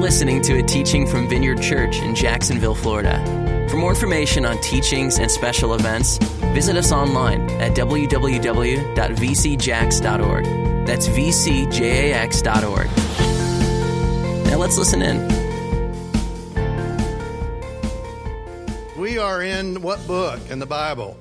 listening 0.00 0.40
to 0.42 0.58
a 0.58 0.62
teaching 0.62 1.06
from 1.06 1.28
Vineyard 1.28 1.60
Church 1.60 1.98
in 1.98 2.14
Jacksonville, 2.14 2.74
Florida. 2.74 3.66
For 3.68 3.76
more 3.76 3.90
information 3.90 4.46
on 4.46 4.58
teachings 4.60 5.18
and 5.18 5.30
special 5.30 5.74
events, 5.74 6.16
visit 6.54 6.76
us 6.76 6.92
online 6.92 7.50
at 7.60 7.76
www.vcjax.org. 7.76 10.44
That's 10.86 11.08
vcjax.org. 11.08 12.86
Now 14.46 14.56
let's 14.56 14.78
listen 14.78 15.02
in. 15.02 15.28
We 18.96 19.18
are 19.18 19.42
in 19.42 19.82
what 19.82 20.06
book 20.06 20.40
in 20.48 20.60
the 20.60 20.66
Bible? 20.66 21.16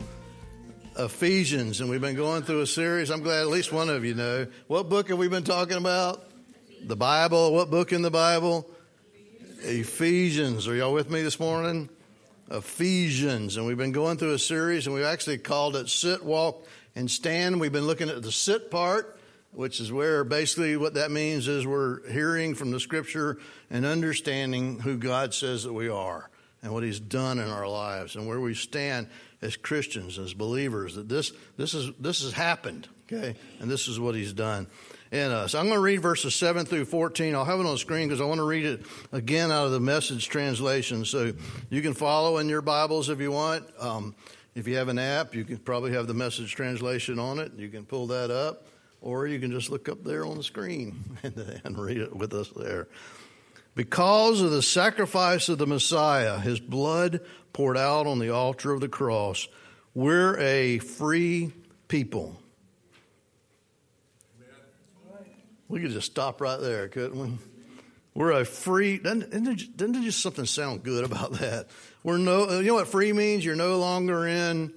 Ephesians, 0.98 1.82
and 1.82 1.90
we've 1.90 2.02
been 2.02 2.16
going 2.16 2.44
through 2.44 2.62
a 2.62 2.68
series. 2.68 3.10
I'm 3.10 3.22
glad 3.22 3.42
at 3.42 3.48
least 3.48 3.72
one 3.72 3.90
of 3.90 4.06
you 4.06 4.14
know. 4.14 4.46
What 4.68 4.90
book 4.90 5.10
have 5.10 5.18
we 5.18 5.28
been 5.28 5.44
talking 5.44 5.78
about? 5.78 6.27
The 6.82 6.96
Bible. 6.96 7.54
What 7.54 7.72
book 7.72 7.92
in 7.92 8.02
the 8.02 8.12
Bible? 8.12 8.70
Ephesians. 9.62 10.68
Are 10.68 10.76
y'all 10.76 10.94
with 10.94 11.10
me 11.10 11.22
this 11.22 11.40
morning? 11.40 11.90
Ephesians. 12.52 13.58
And 13.58 13.66
we've 13.66 13.78
been 13.78 13.92
going 13.92 14.18
through 14.18 14.34
a 14.34 14.40
series, 14.40 14.86
and 14.86 14.96
we've 14.96 15.04
actually 15.04 15.40
called 15.40 15.76
it 15.76 15.90
Sit, 15.90 16.24
Walk, 16.24 16.66
and 16.96 17.10
Stand. 17.10 17.60
We've 17.60 17.72
been 17.72 17.88
looking 17.88 18.10
at 18.10 18.22
the 18.22 18.32
sit 18.32 18.70
part, 18.70 19.20
which 19.52 19.80
is 19.80 19.92
where 19.92 20.24
basically 20.24 20.78
what 20.78 20.94
that 20.94 21.10
means 21.10 21.48
is 21.48 21.66
we're 21.66 22.08
hearing 22.10 22.54
from 22.54 22.72
the 22.72 22.80
scripture 22.80 23.38
and 23.70 23.86
understanding 23.86 24.80
who 24.80 24.98
God 24.98 25.34
says 25.34 25.64
that 25.64 25.74
we 25.74 25.90
are 25.90 26.30
and 26.62 26.74
what 26.74 26.84
He's 26.84 27.00
done 27.00 27.40
in 27.40 27.50
our 27.50 27.68
lives 27.68 28.16
and 28.16 28.28
where 28.28 28.40
we 28.40 28.54
stand 28.54 29.08
as 29.42 29.56
Christians, 29.56 30.20
as 30.20 30.34
believers, 30.34 30.96
that 30.96 31.10
this, 31.10 31.32
this, 31.58 31.74
is, 31.74 31.92
this 32.00 32.24
has 32.24 32.34
happened, 32.34 32.88
okay? 33.12 33.36
And 33.60 33.70
this 33.70 33.88
is 33.88 34.00
what 34.00 34.16
He's 34.16 34.34
done 34.34 34.68
in 35.12 35.32
us. 35.32 35.56
I'm 35.56 35.66
going 35.66 35.76
to 35.78 35.82
read 35.82 36.02
verses 36.02 36.36
7 36.36 36.66
through 36.66 36.86
14. 36.86 37.36
I'll 37.36 37.46
have 37.46 37.60
it 37.60 37.66
on 37.66 37.72
the 37.72 37.78
screen 37.78 38.08
because 38.08 38.22
I 38.22 38.26
want 38.26 38.40
to 38.40 38.46
read 38.46 38.66
it 38.66 38.82
again 39.12 39.52
out 39.52 39.66
of 39.66 39.72
the 39.72 39.80
message 39.80 40.28
translation. 40.28 41.06
So 41.06 41.34
you 41.70 41.82
can 41.82 41.94
follow 41.94 42.38
in 42.38 42.50
your 42.50 42.62
Bibles 42.62 43.10
if 43.10 43.20
you 43.20 43.32
want. 43.32 43.66
Um, 43.80 44.16
if 44.56 44.68
you 44.68 44.76
have 44.78 44.88
an 44.88 45.00
app, 45.00 45.36
you 45.36 45.46
can 45.46 45.58
probably 45.58 45.94
have 45.94 46.08
the 46.08 46.14
message 46.14 46.54
translation 46.56 47.20
on 47.20 47.40
it. 47.40 47.54
You 47.58 47.70
can 47.70 47.86
pull 47.86 48.08
that 48.08 48.32
up, 48.32 48.68
or 49.02 49.28
you 49.28 49.40
can 49.40 49.52
just 49.52 49.70
look 49.70 49.88
up 49.88 50.04
there 50.04 50.26
on 50.26 50.38
the 50.38 50.44
screen 50.44 51.18
and, 51.24 51.62
and 51.64 51.78
read 51.78 51.98
it 51.98 52.16
with 52.16 52.34
us 52.34 52.50
there. 52.56 52.88
Because 53.76 54.42
of 54.42 54.50
the 54.50 54.64
sacrifice 54.64 55.50
of 55.50 55.60
the 55.60 55.68
Messiah, 55.68 56.40
his 56.40 56.60
blood 56.60 57.22
poured 57.54 57.78
out 57.78 58.08
on 58.08 58.18
the 58.18 58.32
altar 58.32 58.74
of 58.74 58.82
the 58.82 58.90
cross, 58.90 59.48
we're 59.94 60.36
a 60.40 60.80
free 60.80 61.54
people. 61.88 62.42
We 65.70 65.82
could 65.82 65.92
just 65.92 66.12
stop 66.12 66.40
right 66.42 66.60
there, 66.60 66.88
couldn't 66.88 67.20
we? 67.20 67.38
We're 68.14 68.32
a 68.32 68.46
free. 68.46 68.98
Doesn't, 68.98 69.78
doesn't 69.78 70.04
just 70.04 70.22
something 70.22 70.46
sound 70.46 70.84
good 70.84 71.04
about 71.04 71.34
that? 71.34 71.68
We're 72.04 72.18
no. 72.18 72.60
You 72.60 72.68
know 72.68 72.74
what 72.76 72.88
free 72.88 73.14
means? 73.14 73.46
You're 73.46 73.56
no 73.56 73.78
longer 73.78 74.26
in 74.28 74.74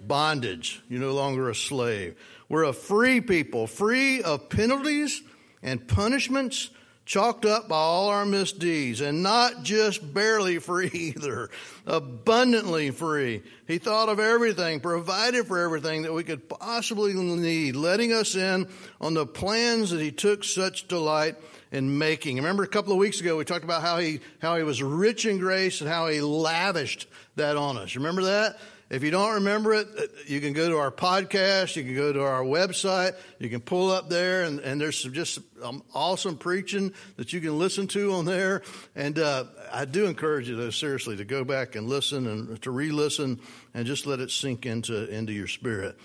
bondage. 0.00 0.82
You're 0.88 1.00
no 1.00 1.12
longer 1.12 1.50
a 1.50 1.54
slave. 1.54 2.16
We're 2.48 2.64
a 2.64 2.72
free 2.72 3.20
people, 3.20 3.66
free 3.66 4.22
of 4.22 4.48
penalties 4.48 5.22
and 5.62 5.86
punishments 5.86 6.70
chalked 7.06 7.44
up 7.44 7.68
by 7.68 7.76
all 7.76 8.08
our 8.08 8.26
misdeeds, 8.26 9.00
and 9.00 9.22
not 9.22 9.62
just 9.62 10.12
barely 10.12 10.58
free 10.58 10.90
either, 10.92 11.48
abundantly 11.86 12.90
free. 12.90 13.42
He 13.66 13.78
thought 13.78 14.08
of 14.08 14.18
everything, 14.18 14.80
provided 14.80 15.46
for 15.46 15.58
everything 15.60 16.02
that 16.02 16.12
we 16.12 16.24
could 16.24 16.48
possibly 16.48 17.14
need, 17.14 17.76
letting 17.76 18.12
us 18.12 18.34
in 18.34 18.68
on 19.00 19.14
the 19.14 19.24
plans 19.24 19.90
that 19.90 20.00
He 20.00 20.10
took 20.10 20.44
such 20.44 20.88
delight 20.88 21.36
in 21.72 21.98
making. 21.98 22.36
Remember 22.36 22.64
a 22.64 22.68
couple 22.68 22.92
of 22.92 22.98
weeks 22.98 23.20
ago 23.20 23.36
we 23.36 23.44
talked 23.44 23.64
about 23.64 23.82
how 23.82 23.98
He 23.98 24.20
how 24.40 24.56
He 24.56 24.64
was 24.64 24.82
rich 24.82 25.26
in 25.26 25.38
grace 25.38 25.80
and 25.80 25.88
how 25.88 26.08
He 26.08 26.20
lavished 26.20 27.06
that 27.36 27.56
on 27.56 27.78
us. 27.78 27.94
Remember 27.96 28.24
that? 28.24 28.58
If 28.88 29.02
you 29.02 29.10
don't 29.10 29.34
remember 29.34 29.74
it, 29.74 29.88
uh, 29.98 30.02
you 30.26 30.40
can 30.40 30.52
go 30.52 30.68
to 30.68 30.78
our 30.78 30.92
podcast, 30.92 31.74
you 31.74 31.82
can 31.82 31.96
go 31.96 32.12
to 32.12 32.22
our 32.22 32.42
website, 32.42 33.16
you 33.40 33.48
can 33.48 33.60
pull 33.60 33.90
up 33.90 34.08
there, 34.08 34.44
and, 34.44 34.60
and 34.60 34.80
there's 34.80 34.96
some 35.00 35.12
just 35.12 35.40
um, 35.60 35.82
awesome 35.92 36.38
preaching 36.38 36.94
that 37.16 37.32
you 37.32 37.40
can 37.40 37.58
listen 37.58 37.88
to 37.88 38.12
on 38.12 38.26
there. 38.26 38.62
And 38.94 39.18
uh, 39.18 39.46
I 39.72 39.86
do 39.86 40.06
encourage 40.06 40.48
you, 40.48 40.54
though, 40.54 40.70
seriously, 40.70 41.16
to 41.16 41.24
go 41.24 41.42
back 41.42 41.74
and 41.74 41.88
listen 41.88 42.28
and 42.28 42.62
to 42.62 42.70
re 42.70 42.92
listen 42.92 43.40
and 43.74 43.86
just 43.86 44.06
let 44.06 44.20
it 44.20 44.30
sink 44.30 44.66
into, 44.66 45.08
into 45.12 45.32
your 45.32 45.48
spirit. 45.48 45.98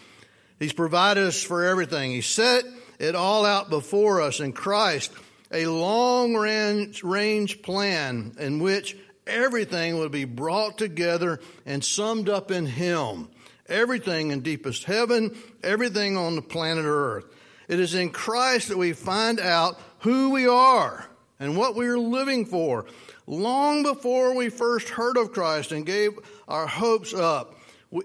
He's 0.58 0.74
provided 0.74 1.26
us 1.26 1.44
for 1.44 1.64
everything, 1.64 2.12
He 2.12 2.22
set 2.22 2.64
it 2.98 3.14
all 3.14 3.46
out 3.46 3.70
before 3.70 4.22
us 4.22 4.40
in 4.40 4.54
Christ, 4.54 5.12
a 5.52 5.68
long 5.68 6.34
range, 6.34 7.04
range 7.04 7.62
plan 7.62 8.34
in 8.40 8.58
which 8.58 8.98
everything 9.28 9.98
would 10.00 10.12
be 10.12 10.26
brought 10.26 10.78
together 10.78 11.40
and 11.66 11.84
summed 11.84 12.30
up 12.30 12.52
in 12.52 12.66
Him. 12.66 13.30
Everything 13.68 14.32
in 14.32 14.42
deepest 14.42 14.84
heaven, 14.84 15.36
everything 15.64 16.18
on 16.18 16.36
the 16.36 16.42
planet 16.42 16.86
Earth. 16.86 17.26
It 17.68 17.80
is 17.80 17.96
in 17.96 18.10
Christ 18.10 18.68
that 18.68 18.78
we 18.78 18.94
find 18.94 19.40
out 19.40 19.80
who 20.00 20.32
we 20.32 20.48
are 20.48 21.08
and 21.40 21.56
what 21.56 21.76
we 21.76 21.88
are 21.88 21.98
living 21.98 22.46
for. 22.46 22.86
Long 23.28 23.84
before 23.84 24.36
we 24.36 24.50
first 24.50 24.90
heard 24.90 25.16
of 25.16 25.32
Christ 25.32 25.72
and 25.72 25.86
gave 25.86 26.12
our 26.48 26.68
hopes 26.68 27.14
up, 27.14 27.56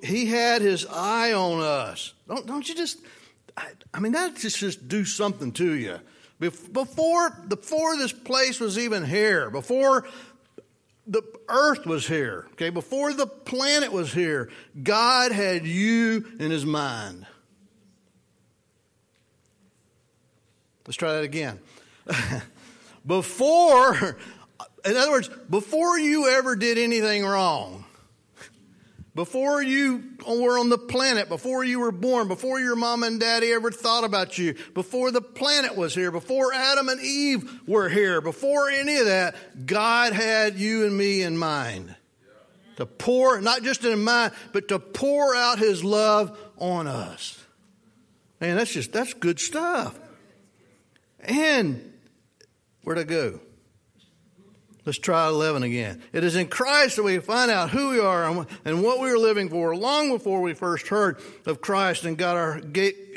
He 0.05 0.27
had 0.27 0.63
His 0.63 0.87
eye 0.87 1.33
on 1.33 1.61
us. 1.61 2.15
Don't, 2.29 2.47
don't 2.47 2.69
you 2.69 2.75
just, 2.75 3.01
I, 3.57 3.69
I 3.93 3.99
mean, 3.99 4.13
that 4.13 4.37
just, 4.37 4.59
just 4.59 4.87
do 4.87 5.05
something 5.05 5.53
to 5.53 5.73
you. 5.75 5.99
Before, 6.39 7.31
before 7.49 7.97
this 7.97 8.13
place 8.13 8.61
was 8.61 8.79
even 8.79 9.05
here, 9.05 9.51
before 9.51 10.07
the 11.07 11.23
earth 11.49 11.87
was 11.87 12.07
here, 12.07 12.47
okay, 12.53 12.71
before 12.71 13.13
the 13.13 13.27
planet 13.27 13.93
was 13.93 14.13
here, 14.13 14.51
God 14.83 15.33
had 15.33 15.67
you 15.67 16.27
in 16.39 16.51
his 16.51 16.67
mind. 16.67 17.27
Let's 20.87 20.97
try 20.97 21.15
that 21.15 21.25
again. 21.25 21.59
before, 23.07 24.19
in 24.85 24.97
other 24.97 25.11
words, 25.11 25.31
before 25.49 25.99
you 25.99 26.29
ever 26.29 26.55
did 26.55 26.79
anything 26.79 27.25
wrong, 27.25 27.85
before 29.17 29.63
you 29.63 30.05
were 30.29 30.59
on 30.59 30.69
the 30.69 30.77
planet, 30.77 31.31
before 31.31 31.65
you 31.65 31.81
were 31.81 31.91
born, 31.91 32.29
before 32.29 32.61
your 32.61 32.77
mom 32.77 33.03
and 33.03 33.19
daddy 33.19 33.51
ever 33.51 33.71
thought 33.73 34.05
about 34.05 34.37
you, 34.37 34.55
before 34.75 35.11
the 35.11 35.23
planet 35.23 35.75
was 35.75 35.95
here, 35.95 36.13
before 36.13 36.53
Adam 36.53 36.91
and 36.91 37.01
Eve 37.01 37.67
were 37.67 37.89
here, 37.89 38.21
before 38.21 38.69
any 38.69 38.99
of 38.99 39.07
that, 39.07 39.67
God 39.67 40.13
had 40.13 40.57
you 40.57 40.85
and 40.85 40.97
me 40.97 41.23
in 41.23 41.39
mind. 41.39 41.95
To 42.77 42.85
pour, 42.85 43.41
not 43.41 43.63
just 43.63 43.85
in 43.85 44.05
mind, 44.05 44.35
but 44.53 44.69
to 44.69 44.79
pour 44.79 45.35
out 45.35 45.59
his 45.59 45.83
love 45.83 46.39
on 46.59 46.87
us. 46.87 47.43
Man, 48.39 48.59
that's 48.59 48.71
just, 48.71 48.93
that's 48.93 49.15
good 49.15 49.41
stuff. 49.41 49.99
And 51.21 51.95
where'd 52.83 52.99
I 52.99 53.05
go? 53.05 53.41
Let's 54.87 54.99
try 54.99 55.27
11 55.27 55.65
again. 55.65 56.01
It 56.13 56.23
is 56.23 56.37
in 56.37 56.47
Christ 56.47 56.95
that 56.95 57.03
we 57.03 57.19
find 57.19 57.51
out 57.51 57.71
who 57.71 57.91
we 57.91 57.99
are 57.99 58.47
and 58.65 58.85
what 58.85 59.01
we 59.01 59.11
are 59.11 59.19
living 59.19 59.49
for. 59.49 59.75
Long 59.75 60.11
before 60.11 60.41
we 60.41 60.55
first 60.55 60.87
heard 60.87 61.19
of 61.45 61.61
Christ 61.61 62.05
and 62.05 62.17
got 62.17 62.37
our 62.37 62.63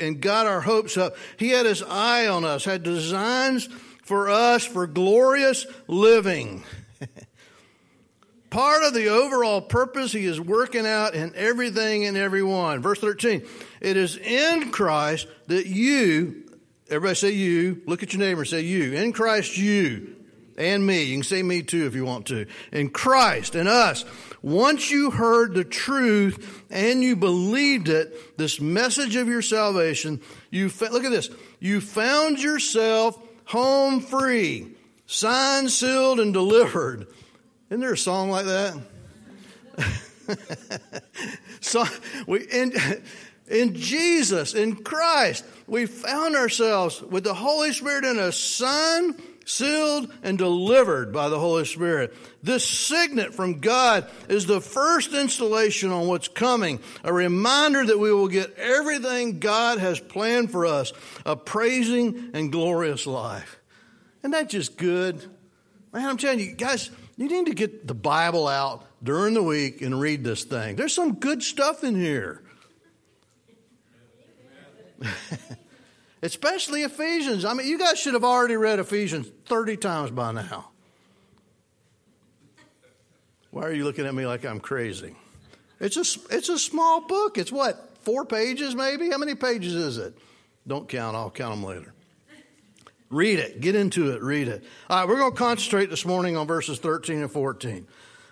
and 0.00 0.20
got 0.20 0.46
our 0.48 0.60
hopes 0.60 0.96
up, 0.96 1.16
He 1.36 1.50
had 1.50 1.66
His 1.66 1.84
eye 1.84 2.26
on 2.26 2.44
us, 2.44 2.64
had 2.64 2.82
designs 2.82 3.68
for 4.02 4.28
us 4.28 4.66
for 4.66 4.88
glorious 4.88 5.64
living. 5.86 6.64
Part 8.50 8.82
of 8.82 8.92
the 8.92 9.06
overall 9.06 9.60
purpose 9.60 10.10
He 10.10 10.24
is 10.24 10.40
working 10.40 10.88
out 10.88 11.14
in 11.14 11.36
everything 11.36 12.04
and 12.04 12.16
everyone. 12.16 12.82
Verse 12.82 12.98
13. 12.98 13.46
It 13.80 13.96
is 13.96 14.16
in 14.16 14.72
Christ 14.72 15.28
that 15.46 15.66
you, 15.66 16.50
everybody 16.88 17.14
say 17.14 17.30
you, 17.30 17.80
look 17.86 18.02
at 18.02 18.12
your 18.12 18.18
neighbor 18.18 18.40
and 18.40 18.50
say 18.50 18.62
you. 18.62 18.94
In 18.94 19.12
Christ 19.12 19.56
you 19.56 20.16
and 20.60 20.86
me. 20.86 21.04
You 21.04 21.16
can 21.16 21.22
say 21.22 21.42
me 21.42 21.62
too 21.62 21.86
if 21.86 21.94
you 21.94 22.04
want 22.04 22.26
to. 22.26 22.46
In 22.70 22.90
Christ 22.90 23.54
and 23.54 23.68
us. 23.68 24.04
Once 24.42 24.90
you 24.90 25.10
heard 25.10 25.54
the 25.54 25.64
truth 25.64 26.64
and 26.70 27.02
you 27.02 27.16
believed 27.16 27.88
it, 27.88 28.36
this 28.36 28.60
message 28.60 29.16
of 29.16 29.26
your 29.26 29.42
salvation, 29.42 30.20
you 30.50 30.70
look 30.80 31.04
at 31.04 31.10
this. 31.10 31.30
You 31.58 31.80
found 31.80 32.40
yourself 32.40 33.18
home 33.46 34.00
free, 34.00 34.74
signed, 35.06 35.70
sealed, 35.70 36.20
and 36.20 36.32
delivered. 36.32 37.06
Isn't 37.70 37.80
there 37.80 37.94
a 37.94 37.98
song 37.98 38.30
like 38.30 38.46
that? 38.46 38.78
so 41.60 41.84
we 42.26 42.44
in, 42.44 42.72
in 43.48 43.74
Jesus, 43.74 44.54
in 44.54 44.76
Christ, 44.76 45.44
we 45.66 45.86
found 45.86 46.36
ourselves 46.36 47.00
with 47.00 47.24
the 47.24 47.34
Holy 47.34 47.72
Spirit 47.72 48.04
in 48.04 48.18
a 48.18 48.30
Son 48.30 49.16
sealed 49.50 50.12
and 50.22 50.38
delivered 50.38 51.12
by 51.12 51.28
the 51.28 51.38
Holy 51.38 51.64
Spirit. 51.64 52.14
This 52.42 52.66
signet 52.66 53.34
from 53.34 53.60
God 53.60 54.08
is 54.28 54.46
the 54.46 54.60
first 54.60 55.12
installation 55.12 55.90
on 55.90 56.06
what's 56.06 56.28
coming, 56.28 56.80
a 57.04 57.12
reminder 57.12 57.84
that 57.84 57.98
we 57.98 58.12
will 58.12 58.28
get 58.28 58.56
everything 58.56 59.40
God 59.40 59.78
has 59.78 60.00
planned 60.00 60.50
for 60.50 60.66
us, 60.66 60.92
a 61.26 61.36
praising 61.36 62.30
and 62.34 62.52
glorious 62.52 63.06
life. 63.06 63.58
Isn't 64.20 64.32
that 64.32 64.48
just 64.48 64.76
good? 64.76 65.24
Man, 65.92 66.08
I'm 66.08 66.16
telling 66.16 66.40
you, 66.40 66.52
guys, 66.52 66.90
you 67.16 67.28
need 67.28 67.46
to 67.46 67.54
get 67.54 67.86
the 67.86 67.94
Bible 67.94 68.46
out 68.46 68.86
during 69.02 69.34
the 69.34 69.42
week 69.42 69.82
and 69.82 70.00
read 70.00 70.24
this 70.24 70.44
thing. 70.44 70.76
There's 70.76 70.94
some 70.94 71.14
good 71.14 71.42
stuff 71.42 71.82
in 71.84 71.94
here. 71.94 72.42
Especially 76.22 76.82
Ephesians. 76.82 77.44
I 77.44 77.54
mean, 77.54 77.66
you 77.66 77.78
guys 77.78 77.98
should 77.98 78.14
have 78.14 78.24
already 78.24 78.56
read 78.56 78.78
Ephesians 78.78 79.30
30 79.46 79.76
times 79.78 80.10
by 80.10 80.32
now. 80.32 80.70
Why 83.50 83.62
are 83.62 83.72
you 83.72 83.84
looking 83.84 84.06
at 84.06 84.14
me 84.14 84.26
like 84.26 84.44
I'm 84.44 84.60
crazy? 84.60 85.16
It's 85.80 85.96
a, 85.96 86.34
it's 86.34 86.48
a 86.48 86.58
small 86.58 87.00
book. 87.06 87.38
It's 87.38 87.50
what, 87.50 87.96
four 88.02 88.24
pages 88.24 88.74
maybe? 88.74 89.10
How 89.10 89.18
many 89.18 89.34
pages 89.34 89.74
is 89.74 89.98
it? 89.98 90.16
Don't 90.66 90.88
count, 90.88 91.16
I'll 91.16 91.30
count 91.30 91.54
them 91.54 91.64
later. 91.64 91.92
Read 93.08 93.40
it, 93.40 93.60
get 93.60 93.74
into 93.74 94.12
it, 94.12 94.22
read 94.22 94.46
it. 94.46 94.62
All 94.88 95.00
right, 95.00 95.08
we're 95.08 95.16
going 95.16 95.32
to 95.32 95.36
concentrate 95.36 95.90
this 95.90 96.06
morning 96.06 96.36
on 96.36 96.46
verses 96.46 96.78
13 96.78 97.22
and 97.22 97.30
14. 97.30 97.86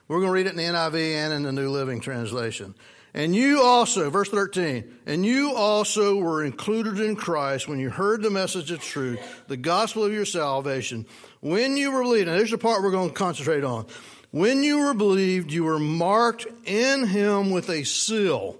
We're 0.07 0.19
going 0.19 0.29
to 0.29 0.33
read 0.33 0.47
it 0.47 0.51
in 0.51 0.57
the 0.57 0.63
NIV 0.63 1.15
and 1.15 1.33
in 1.33 1.43
the 1.43 1.53
New 1.53 1.71
Living 1.71 2.01
Translation. 2.01 2.77
And 3.15 3.35
you 3.35 3.63
also, 3.63 4.11
verse 4.11 4.29
13, 4.29 4.85
and 5.07 5.25
you 5.25 5.55
also 5.55 6.17
were 6.17 6.45
included 6.45 7.01
in 7.01 7.17
Christ 7.17 7.67
when 7.67 7.79
you 7.79 7.91
heard 7.91 8.23
the 8.23 8.31
message 8.31 8.71
of 8.71 8.81
truth, 8.81 9.19
the 9.49 9.57
gospel 9.57 10.05
of 10.05 10.13
your 10.13 10.27
salvation. 10.27 11.07
When 11.41 11.77
you 11.77 11.91
were 11.91 12.03
believed, 12.03 12.29
and 12.29 12.39
there's 12.39 12.51
the 12.51 12.59
part 12.59 12.83
we're 12.83 12.91
going 12.91 13.09
to 13.09 13.15
concentrate 13.15 13.65
on. 13.65 13.87
When 14.31 14.63
you 14.63 14.81
were 14.81 14.95
believed, 14.95 15.51
you 15.51 15.65
were 15.65 15.79
marked 15.79 16.47
in 16.67 17.07
him 17.07 17.51
with 17.51 17.71
a 17.71 17.85
seal. 17.85 18.59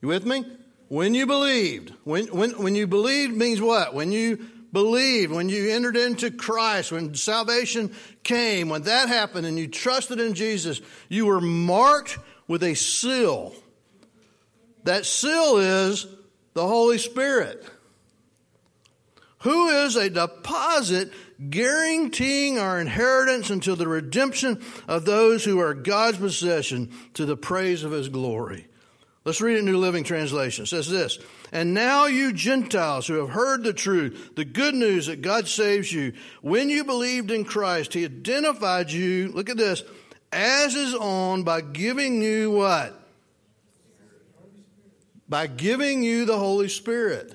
You 0.00 0.08
with 0.08 0.26
me? 0.26 0.44
When 0.88 1.14
you 1.14 1.26
believed. 1.26 1.92
When, 2.02 2.26
when, 2.26 2.50
when 2.62 2.74
you 2.74 2.88
believed 2.88 3.34
means 3.34 3.60
what? 3.60 3.94
When 3.94 4.10
you 4.10 4.44
believed, 4.72 5.32
when 5.32 5.48
you 5.48 5.70
entered 5.70 5.96
into 5.96 6.30
Christ, 6.30 6.90
when 6.90 7.14
salvation 7.14 7.94
came, 8.24 8.68
when 8.68 8.82
that 8.82 9.08
happened 9.08 9.46
and 9.46 9.58
you 9.58 9.68
trusted 9.68 10.18
in 10.18 10.34
Jesus, 10.34 10.80
you 11.08 11.26
were 11.26 11.40
marked 11.40 12.18
with 12.46 12.62
a 12.62 12.74
seal. 12.74 13.54
That 14.84 15.06
seal 15.06 15.58
is 15.58 16.06
the 16.54 16.66
Holy 16.66 16.98
Spirit, 16.98 17.64
who 19.40 19.68
is 19.68 19.96
a 19.96 20.10
deposit 20.10 21.12
guaranteeing 21.50 22.58
our 22.58 22.80
inheritance 22.80 23.50
until 23.50 23.76
the 23.76 23.88
redemption 23.88 24.62
of 24.86 25.04
those 25.04 25.44
who 25.44 25.60
are 25.60 25.74
God's 25.74 26.18
possession 26.18 26.92
to 27.14 27.24
the 27.24 27.36
praise 27.36 27.84
of 27.84 27.92
his 27.92 28.08
glory. 28.08 28.68
Let's 29.24 29.40
read 29.40 29.58
it 29.58 29.64
New 29.64 29.78
Living 29.78 30.02
Translation. 30.02 30.64
It 30.64 30.68
says 30.68 30.88
this, 30.88 31.18
And 31.52 31.74
now 31.74 32.06
you 32.06 32.32
Gentiles 32.32 33.06
who 33.06 33.14
have 33.14 33.30
heard 33.30 33.62
the 33.62 33.72
truth, 33.72 34.32
the 34.34 34.44
good 34.44 34.74
news 34.74 35.06
that 35.06 35.22
God 35.22 35.46
saves 35.46 35.92
you, 35.92 36.14
when 36.40 36.68
you 36.68 36.84
believed 36.84 37.30
in 37.30 37.44
Christ, 37.44 37.94
he 37.94 38.04
identified 38.04 38.90
you, 38.90 39.30
look 39.32 39.48
at 39.48 39.56
this, 39.56 39.84
as 40.32 40.74
his 40.74 40.94
own 40.94 41.44
by 41.44 41.60
giving 41.60 42.22
you 42.22 42.50
what? 42.50 42.98
By 45.28 45.46
giving 45.46 46.02
you 46.02 46.24
the 46.24 46.38
Holy 46.38 46.68
Spirit 46.68 47.34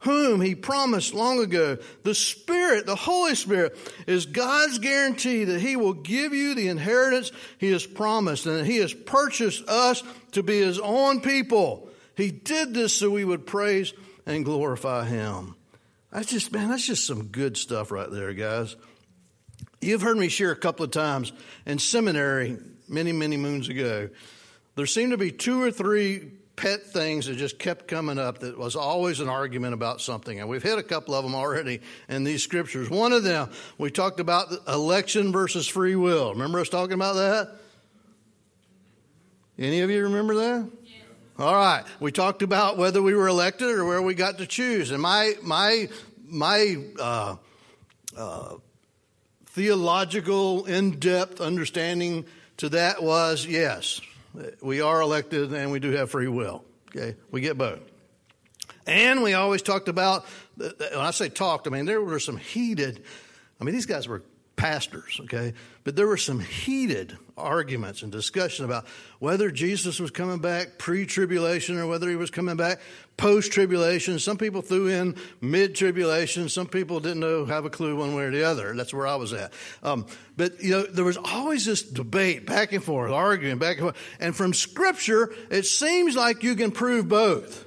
whom 0.00 0.40
he 0.40 0.54
promised 0.54 1.12
long 1.12 1.40
ago. 1.40 1.78
The 2.04 2.14
Spirit, 2.14 2.86
the 2.86 2.96
Holy 2.96 3.34
Spirit, 3.34 3.76
is 4.06 4.26
God's 4.26 4.78
guarantee 4.78 5.44
that 5.44 5.60
he 5.60 5.76
will 5.76 5.94
give 5.94 6.32
you 6.32 6.54
the 6.54 6.68
inheritance 6.68 7.32
he 7.58 7.70
has 7.72 7.84
promised 7.84 8.46
and 8.46 8.56
that 8.56 8.66
he 8.66 8.76
has 8.78 8.94
purchased 8.94 9.68
us 9.68 10.02
to 10.32 10.42
be 10.42 10.60
his 10.60 10.78
own 10.78 11.20
people. 11.20 11.88
He 12.16 12.30
did 12.30 12.74
this 12.74 12.94
so 12.94 13.10
we 13.10 13.24
would 13.24 13.46
praise 13.46 13.92
and 14.26 14.44
glorify 14.44 15.04
him. 15.04 15.54
That's 16.12 16.28
just, 16.28 16.52
man, 16.52 16.68
that's 16.68 16.86
just 16.86 17.06
some 17.06 17.26
good 17.26 17.56
stuff 17.56 17.90
right 17.90 18.10
there, 18.10 18.32
guys. 18.32 18.76
You've 19.80 20.02
heard 20.02 20.16
me 20.16 20.28
share 20.28 20.50
a 20.50 20.56
couple 20.56 20.84
of 20.84 20.90
times 20.90 21.32
in 21.64 21.78
seminary 21.78 22.58
many, 22.88 23.12
many 23.12 23.36
moons 23.36 23.68
ago. 23.68 24.08
There 24.74 24.86
seemed 24.86 25.12
to 25.12 25.18
be 25.18 25.30
two 25.30 25.62
or 25.62 25.70
three 25.70 26.32
pet 26.56 26.82
things 26.82 27.26
that 27.26 27.36
just 27.36 27.58
kept 27.58 27.86
coming 27.86 28.18
up 28.18 28.40
that 28.40 28.58
was 28.58 28.74
always 28.74 29.20
an 29.20 29.28
argument 29.28 29.74
about 29.74 30.00
something. 30.00 30.40
And 30.40 30.48
we've 30.48 30.62
hit 30.62 30.78
a 30.78 30.82
couple 30.82 31.14
of 31.14 31.24
them 31.24 31.34
already 31.34 31.80
in 32.08 32.24
these 32.24 32.42
scriptures. 32.42 32.90
One 32.90 33.12
of 33.12 33.22
them, 33.22 33.50
we 33.78 33.90
talked 33.90 34.18
about 34.18 34.48
election 34.66 35.30
versus 35.30 35.68
free 35.68 35.94
will. 35.94 36.32
Remember 36.32 36.58
us 36.58 36.68
talking 36.68 36.94
about 36.94 37.14
that? 37.14 37.52
Any 39.56 39.80
of 39.80 39.90
you 39.90 40.02
remember 40.02 40.34
that? 40.34 40.70
All 41.38 41.54
right. 41.54 41.84
We 42.00 42.10
talked 42.10 42.42
about 42.42 42.76
whether 42.76 43.00
we 43.00 43.14
were 43.14 43.28
elected 43.28 43.68
or 43.68 43.84
where 43.84 44.02
we 44.02 44.14
got 44.14 44.38
to 44.38 44.46
choose. 44.46 44.90
And 44.90 45.00
my, 45.00 45.34
my, 45.42 45.88
my, 46.26 46.76
uh, 46.98 47.36
uh, 48.16 48.54
theological, 49.58 50.66
in 50.66 51.00
depth 51.00 51.40
understanding 51.40 52.24
to 52.58 52.68
that 52.68 53.02
was 53.02 53.44
yes, 53.44 54.00
we 54.62 54.80
are 54.80 55.00
elected 55.00 55.52
and 55.52 55.72
we 55.72 55.80
do 55.80 55.90
have 55.90 56.12
free 56.12 56.28
will. 56.28 56.64
Okay, 56.90 57.16
we 57.32 57.40
get 57.40 57.58
both. 57.58 57.80
And 58.86 59.20
we 59.20 59.34
always 59.34 59.60
talked 59.62 59.88
about, 59.88 60.26
when 60.56 60.72
I 60.94 61.10
say 61.10 61.28
talked, 61.28 61.66
I 61.66 61.70
mean, 61.70 61.86
there 61.86 62.00
were 62.00 62.20
some 62.20 62.36
heated, 62.36 63.02
I 63.60 63.64
mean, 63.64 63.74
these 63.74 63.86
guys 63.86 64.06
were 64.06 64.22
pastors, 64.54 65.18
okay? 65.24 65.54
But 65.88 65.96
there 65.96 66.06
were 66.06 66.18
some 66.18 66.40
heated 66.40 67.16
arguments 67.34 68.02
and 68.02 68.12
discussion 68.12 68.66
about 68.66 68.84
whether 69.20 69.50
Jesus 69.50 69.98
was 69.98 70.10
coming 70.10 70.38
back 70.38 70.76
pre 70.76 71.06
tribulation 71.06 71.78
or 71.78 71.86
whether 71.86 72.10
he 72.10 72.14
was 72.14 72.28
coming 72.30 72.58
back 72.58 72.82
post 73.16 73.52
tribulation. 73.52 74.18
Some 74.18 74.36
people 74.36 74.60
threw 74.60 74.88
in 74.88 75.16
mid 75.40 75.74
tribulation. 75.74 76.50
Some 76.50 76.66
people 76.66 77.00
didn't 77.00 77.20
know, 77.20 77.46
have 77.46 77.64
a 77.64 77.70
clue 77.70 77.96
one 77.96 78.14
way 78.14 78.24
or 78.24 78.30
the 78.30 78.44
other. 78.44 78.74
That's 78.76 78.92
where 78.92 79.06
I 79.06 79.16
was 79.16 79.32
at. 79.32 79.54
Um, 79.82 80.04
but, 80.36 80.62
you 80.62 80.72
know, 80.72 80.82
there 80.82 81.06
was 81.06 81.16
always 81.16 81.64
this 81.64 81.82
debate 81.82 82.44
back 82.44 82.72
and 82.72 82.84
forth, 82.84 83.10
arguing 83.10 83.56
back 83.56 83.78
and 83.78 83.86
forth. 83.86 83.96
And 84.20 84.36
from 84.36 84.52
Scripture, 84.52 85.32
it 85.50 85.64
seems 85.64 86.14
like 86.14 86.42
you 86.42 86.54
can 86.54 86.70
prove 86.70 87.08
both. 87.08 87.64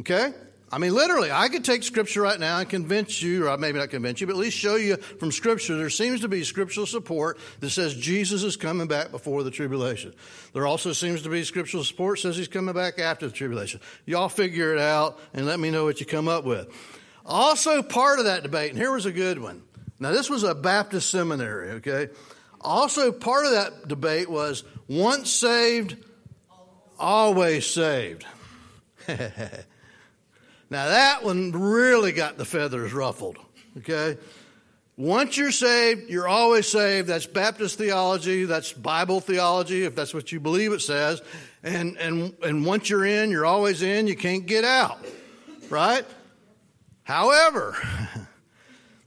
Okay? 0.00 0.32
I 0.74 0.78
mean, 0.78 0.94
literally, 0.94 1.30
I 1.30 1.48
could 1.48 1.66
take 1.66 1.82
Scripture 1.82 2.22
right 2.22 2.40
now 2.40 2.58
and 2.58 2.68
convince 2.68 3.20
you, 3.20 3.46
or 3.46 3.56
maybe 3.58 3.78
not 3.78 3.90
convince 3.90 4.22
you, 4.22 4.26
but 4.26 4.32
at 4.32 4.38
least 4.38 4.56
show 4.56 4.76
you 4.76 4.96
from 4.96 5.30
Scripture 5.30 5.76
there 5.76 5.90
seems 5.90 6.22
to 6.22 6.28
be 6.28 6.42
scriptural 6.44 6.86
support 6.86 7.38
that 7.60 7.68
says 7.68 7.94
Jesus 7.94 8.42
is 8.42 8.56
coming 8.56 8.88
back 8.88 9.10
before 9.10 9.42
the 9.42 9.50
tribulation. 9.50 10.14
There 10.54 10.66
also 10.66 10.94
seems 10.94 11.22
to 11.22 11.28
be 11.28 11.44
scriptural 11.44 11.84
support 11.84 12.20
says 12.20 12.38
he's 12.38 12.48
coming 12.48 12.74
back 12.74 12.98
after 12.98 13.26
the 13.26 13.34
tribulation. 13.34 13.80
Y'all 14.06 14.30
figure 14.30 14.72
it 14.72 14.80
out 14.80 15.20
and 15.34 15.44
let 15.44 15.60
me 15.60 15.70
know 15.70 15.84
what 15.84 16.00
you 16.00 16.06
come 16.06 16.26
up 16.26 16.44
with. 16.44 16.68
Also, 17.26 17.82
part 17.82 18.18
of 18.18 18.24
that 18.24 18.42
debate, 18.42 18.70
and 18.70 18.78
here 18.78 18.92
was 18.92 19.04
a 19.04 19.12
good 19.12 19.38
one. 19.38 19.62
Now, 20.00 20.10
this 20.10 20.30
was 20.30 20.42
a 20.42 20.54
Baptist 20.54 21.10
seminary, 21.10 21.72
okay? 21.72 22.08
Also, 22.62 23.12
part 23.12 23.44
of 23.44 23.52
that 23.52 23.88
debate 23.88 24.30
was 24.30 24.64
once 24.88 25.30
saved, 25.30 25.96
always 26.98 27.66
saved. 27.66 28.24
Now 30.72 30.86
that 30.86 31.22
one 31.22 31.52
really 31.52 32.12
got 32.12 32.38
the 32.38 32.46
feathers 32.46 32.94
ruffled, 32.94 33.36
okay? 33.76 34.16
Once 34.96 35.36
you're 35.36 35.52
saved, 35.52 36.08
you're 36.08 36.26
always 36.26 36.66
saved. 36.66 37.08
That's 37.08 37.26
Baptist 37.26 37.76
theology. 37.76 38.46
That's 38.46 38.72
Bible 38.72 39.20
theology, 39.20 39.84
if 39.84 39.94
that's 39.94 40.14
what 40.14 40.32
you 40.32 40.40
believe 40.40 40.72
it 40.72 40.80
says. 40.80 41.20
And, 41.62 41.98
and, 41.98 42.34
and 42.42 42.64
once 42.64 42.88
you're 42.88 43.04
in, 43.04 43.30
you're 43.30 43.44
always 43.44 43.82
in. 43.82 44.06
You 44.06 44.16
can't 44.16 44.46
get 44.46 44.64
out, 44.64 45.04
right? 45.68 46.06
However, 47.02 47.76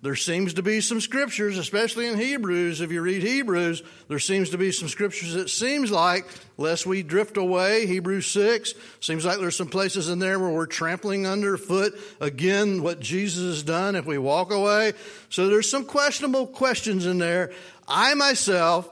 there 0.05 0.15
seems 0.15 0.53
to 0.53 0.61
be 0.61 0.81
some 0.81 1.01
scriptures, 1.01 1.57
especially 1.57 2.05
in 2.05 2.15
Hebrews. 2.15 2.79
If 2.79 2.91
you 2.91 3.01
read 3.01 3.23
Hebrews, 3.23 3.81
there 4.07 4.19
seems 4.19 4.51
to 4.51 4.57
be 4.59 4.71
some 4.71 4.87
scriptures 4.87 5.33
that 5.33 5.49
seems 5.49 5.89
like, 5.89 6.27
lest 6.57 6.85
we 6.85 7.01
drift 7.01 7.37
away, 7.37 7.87
Hebrews 7.87 8.27
6, 8.27 8.75
seems 8.99 9.25
like 9.25 9.39
there's 9.39 9.55
some 9.55 9.67
places 9.67 10.07
in 10.07 10.19
there 10.19 10.37
where 10.37 10.51
we're 10.51 10.67
trampling 10.67 11.25
underfoot 11.25 11.99
again 12.21 12.83
what 12.83 12.99
Jesus 12.99 13.41
has 13.45 13.63
done 13.63 13.95
if 13.95 14.05
we 14.05 14.19
walk 14.19 14.51
away. 14.51 14.93
So 15.29 15.47
there's 15.47 15.71
some 15.71 15.85
questionable 15.85 16.45
questions 16.45 17.07
in 17.07 17.17
there. 17.17 17.51
I 17.87 18.13
myself 18.13 18.87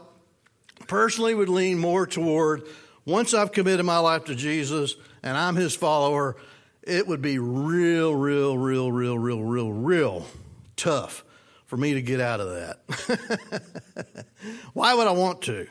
personally 0.88 1.36
would 1.36 1.48
lean 1.48 1.78
more 1.78 2.08
toward 2.08 2.64
once 3.06 3.36
I've 3.36 3.52
committed 3.52 3.86
my 3.86 4.00
life 4.00 4.26
to 4.26 4.36
Jesus 4.36 4.96
and 5.22 5.38
I'm 5.38 5.58
his 5.58 5.76
follower, 5.76 6.38
it 6.82 7.06
would 7.06 7.22
be 7.22 7.38
real, 7.38 8.16
real, 8.16 8.58
real, 8.58 8.92
real, 8.92 9.20
real, 9.20 9.44
real, 9.44 9.72
real 9.72 10.26
tough 10.76 11.24
for 11.66 11.78
me 11.78 11.94
to 11.96 12.02
get 12.02 12.20
out 12.20 12.40
of 12.40 12.50
that. 12.50 14.26
why 14.74 14.94
would 14.94 15.08
I 15.08 15.12
want 15.12 15.42
to? 15.44 15.68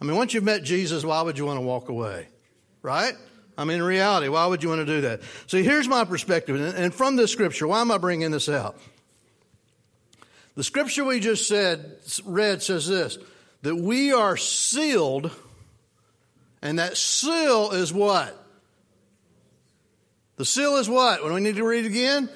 I 0.00 0.04
mean, 0.04 0.16
once 0.16 0.34
you've 0.34 0.44
met 0.44 0.62
Jesus, 0.62 1.04
why 1.04 1.22
would 1.22 1.38
you 1.38 1.46
want 1.46 1.58
to 1.58 1.62
walk 1.62 1.88
away? 1.88 2.28
Right? 2.82 3.14
I 3.56 3.64
mean, 3.64 3.78
in 3.78 3.82
reality, 3.82 4.28
why 4.28 4.46
would 4.46 4.62
you 4.62 4.68
want 4.68 4.80
to 4.80 4.86
do 4.86 5.00
that? 5.02 5.20
So 5.48 5.60
here's 5.60 5.88
my 5.88 6.04
perspective. 6.04 6.60
And 6.76 6.94
from 6.94 7.16
this 7.16 7.32
scripture, 7.32 7.66
why 7.66 7.80
am 7.80 7.90
I 7.90 7.98
bringing 7.98 8.30
this 8.30 8.48
out? 8.48 8.78
The 10.54 10.64
scripture 10.64 11.04
we 11.04 11.18
just 11.20 11.48
said, 11.48 11.98
read 12.24 12.62
says 12.62 12.86
this 12.86 13.18
that 13.62 13.74
we 13.74 14.12
are 14.12 14.36
sealed, 14.36 15.32
and 16.62 16.78
that 16.78 16.96
seal 16.96 17.72
is 17.72 17.92
what? 17.92 18.36
The 20.36 20.44
seal 20.44 20.76
is 20.76 20.88
what? 20.88 21.24
When 21.24 21.32
we 21.34 21.40
need 21.40 21.56
to 21.56 21.64
read 21.64 21.84
again? 21.84 22.28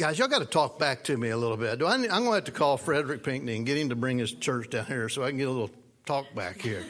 Guys, 0.00 0.18
y'all 0.18 0.28
got 0.28 0.38
to 0.38 0.46
talk 0.46 0.78
back 0.78 1.04
to 1.04 1.14
me 1.14 1.28
a 1.28 1.36
little 1.36 1.58
bit. 1.58 1.82
I, 1.82 1.92
I'm 1.92 2.00
going 2.00 2.24
to 2.24 2.30
have 2.32 2.44
to 2.44 2.52
call 2.52 2.78
Frederick 2.78 3.22
Pinckney 3.22 3.54
and 3.56 3.66
get 3.66 3.76
him 3.76 3.90
to 3.90 3.94
bring 3.94 4.16
his 4.16 4.32
church 4.32 4.70
down 4.70 4.86
here 4.86 5.10
so 5.10 5.22
I 5.22 5.28
can 5.28 5.36
get 5.36 5.46
a 5.46 5.50
little 5.50 5.70
talk 6.06 6.34
back 6.34 6.58
here. 6.62 6.86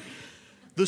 The, 0.77 0.85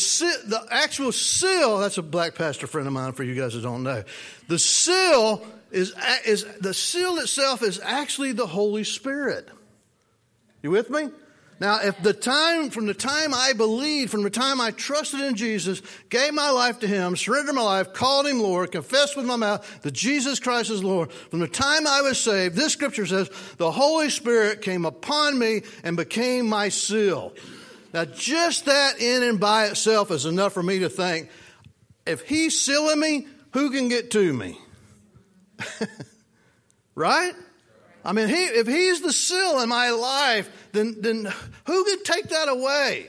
the 0.47 0.65
actual 0.71 1.11
seal, 1.11 1.79
that's 1.79 1.99
a 1.99 2.03
black 2.03 2.37
pastor 2.37 2.69
friend 2.69 2.87
of 2.87 2.93
mine 2.93 3.13
for 3.13 3.25
you 3.25 3.35
guys 3.35 3.55
that 3.55 3.63
don't 3.63 3.83
know. 3.83 4.05
The 4.47 4.59
seal 4.61 5.45
is, 5.73 5.93
is 6.25 6.45
the 6.61 6.73
seal 6.73 7.19
itself 7.19 7.61
is 7.61 7.81
actually 7.83 8.31
the 8.31 8.47
Holy 8.47 8.85
Spirit. 8.85 9.49
You 10.63 10.71
with 10.71 10.91
me? 10.91 11.09
Now, 11.63 11.79
if 11.81 12.03
the 12.03 12.13
time, 12.13 12.71
from 12.71 12.87
the 12.87 12.93
time 12.93 13.33
I 13.33 13.53
believed, 13.53 14.11
from 14.11 14.25
the 14.25 14.31
time 14.31 14.61
I 14.61 14.73
trusted 14.73 15.21
in 15.21 15.37
Jesus, 15.37 15.81
gave 16.11 16.35
my 16.35 16.51
life 16.51 16.81
to 16.81 16.89
Him, 16.89 17.15
surrendered 17.15 17.55
my 17.55 17.63
life, 17.63 17.93
called 17.93 18.27
Him 18.27 18.41
Lord, 18.41 18.73
confessed 18.73 19.17
with 19.17 19.27
my 19.27 19.37
mouth 19.37 19.83
that 19.83 19.93
Jesus 19.93 20.41
Christ 20.41 20.71
is 20.71 20.83
Lord, 20.83 21.13
from 21.13 21.39
the 21.39 21.47
time 21.47 21.87
I 21.87 22.01
was 22.03 22.19
saved, 22.19 22.57
this 22.57 22.73
scripture 22.73 23.07
says, 23.07 23.31
the 23.59 23.71
Holy 23.71 24.11
Spirit 24.11 24.61
came 24.61 24.85
upon 24.85 25.39
me 25.39 25.63
and 25.85 25.97
became 25.97 26.49
my 26.49 26.69
seal. 26.69 27.33
Now, 27.95 28.07
just 28.07 28.65
that 28.65 29.01
in 29.01 29.23
and 29.23 29.39
by 29.39 29.67
itself 29.67 30.11
is 30.11 30.27
enough 30.27 30.55
for 30.55 30.65
me 30.65 30.81
to 30.81 30.89
think, 30.89 31.31
if 32.05 32.23
He's 32.23 32.61
sealing 32.61 32.99
me, 32.99 33.29
who 33.53 33.71
can 33.71 33.89
get 33.89 34.11
to 34.11 34.33
me? 34.33 34.59
right? 36.97 37.35
I 38.05 38.13
mean, 38.13 38.29
he, 38.29 38.35
if 38.35 38.67
he's 38.67 39.01
the 39.01 39.13
seal 39.13 39.61
in 39.61 39.69
my 39.69 39.91
life, 39.91 40.51
then, 40.73 40.97
then 41.01 41.33
who 41.67 41.85
could 41.85 42.05
take 42.05 42.29
that 42.31 42.49
away? 42.49 43.09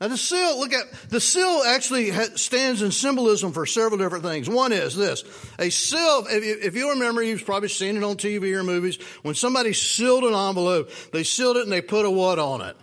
Now, 0.00 0.08
the 0.08 0.16
seal, 0.16 0.58
look 0.58 0.72
at, 0.72 0.90
the 1.10 1.20
seal 1.20 1.62
actually 1.66 2.10
stands 2.36 2.80
in 2.80 2.90
symbolism 2.90 3.52
for 3.52 3.66
several 3.66 3.98
different 3.98 4.24
things. 4.24 4.48
One 4.48 4.72
is 4.72 4.96
this 4.96 5.24
a 5.58 5.68
seal, 5.68 6.26
if 6.30 6.42
you, 6.42 6.56
if 6.62 6.74
you 6.74 6.90
remember, 6.90 7.22
you've 7.22 7.44
probably 7.44 7.68
seen 7.68 7.98
it 7.98 8.02
on 8.02 8.16
TV 8.16 8.54
or 8.56 8.62
movies. 8.62 8.98
When 9.22 9.34
somebody 9.34 9.74
sealed 9.74 10.24
an 10.24 10.34
envelope, 10.34 10.90
they 11.12 11.22
sealed 11.22 11.58
it 11.58 11.64
and 11.64 11.72
they 11.72 11.82
put 11.82 12.06
a 12.06 12.10
what 12.10 12.38
on 12.38 12.62
it? 12.62 12.76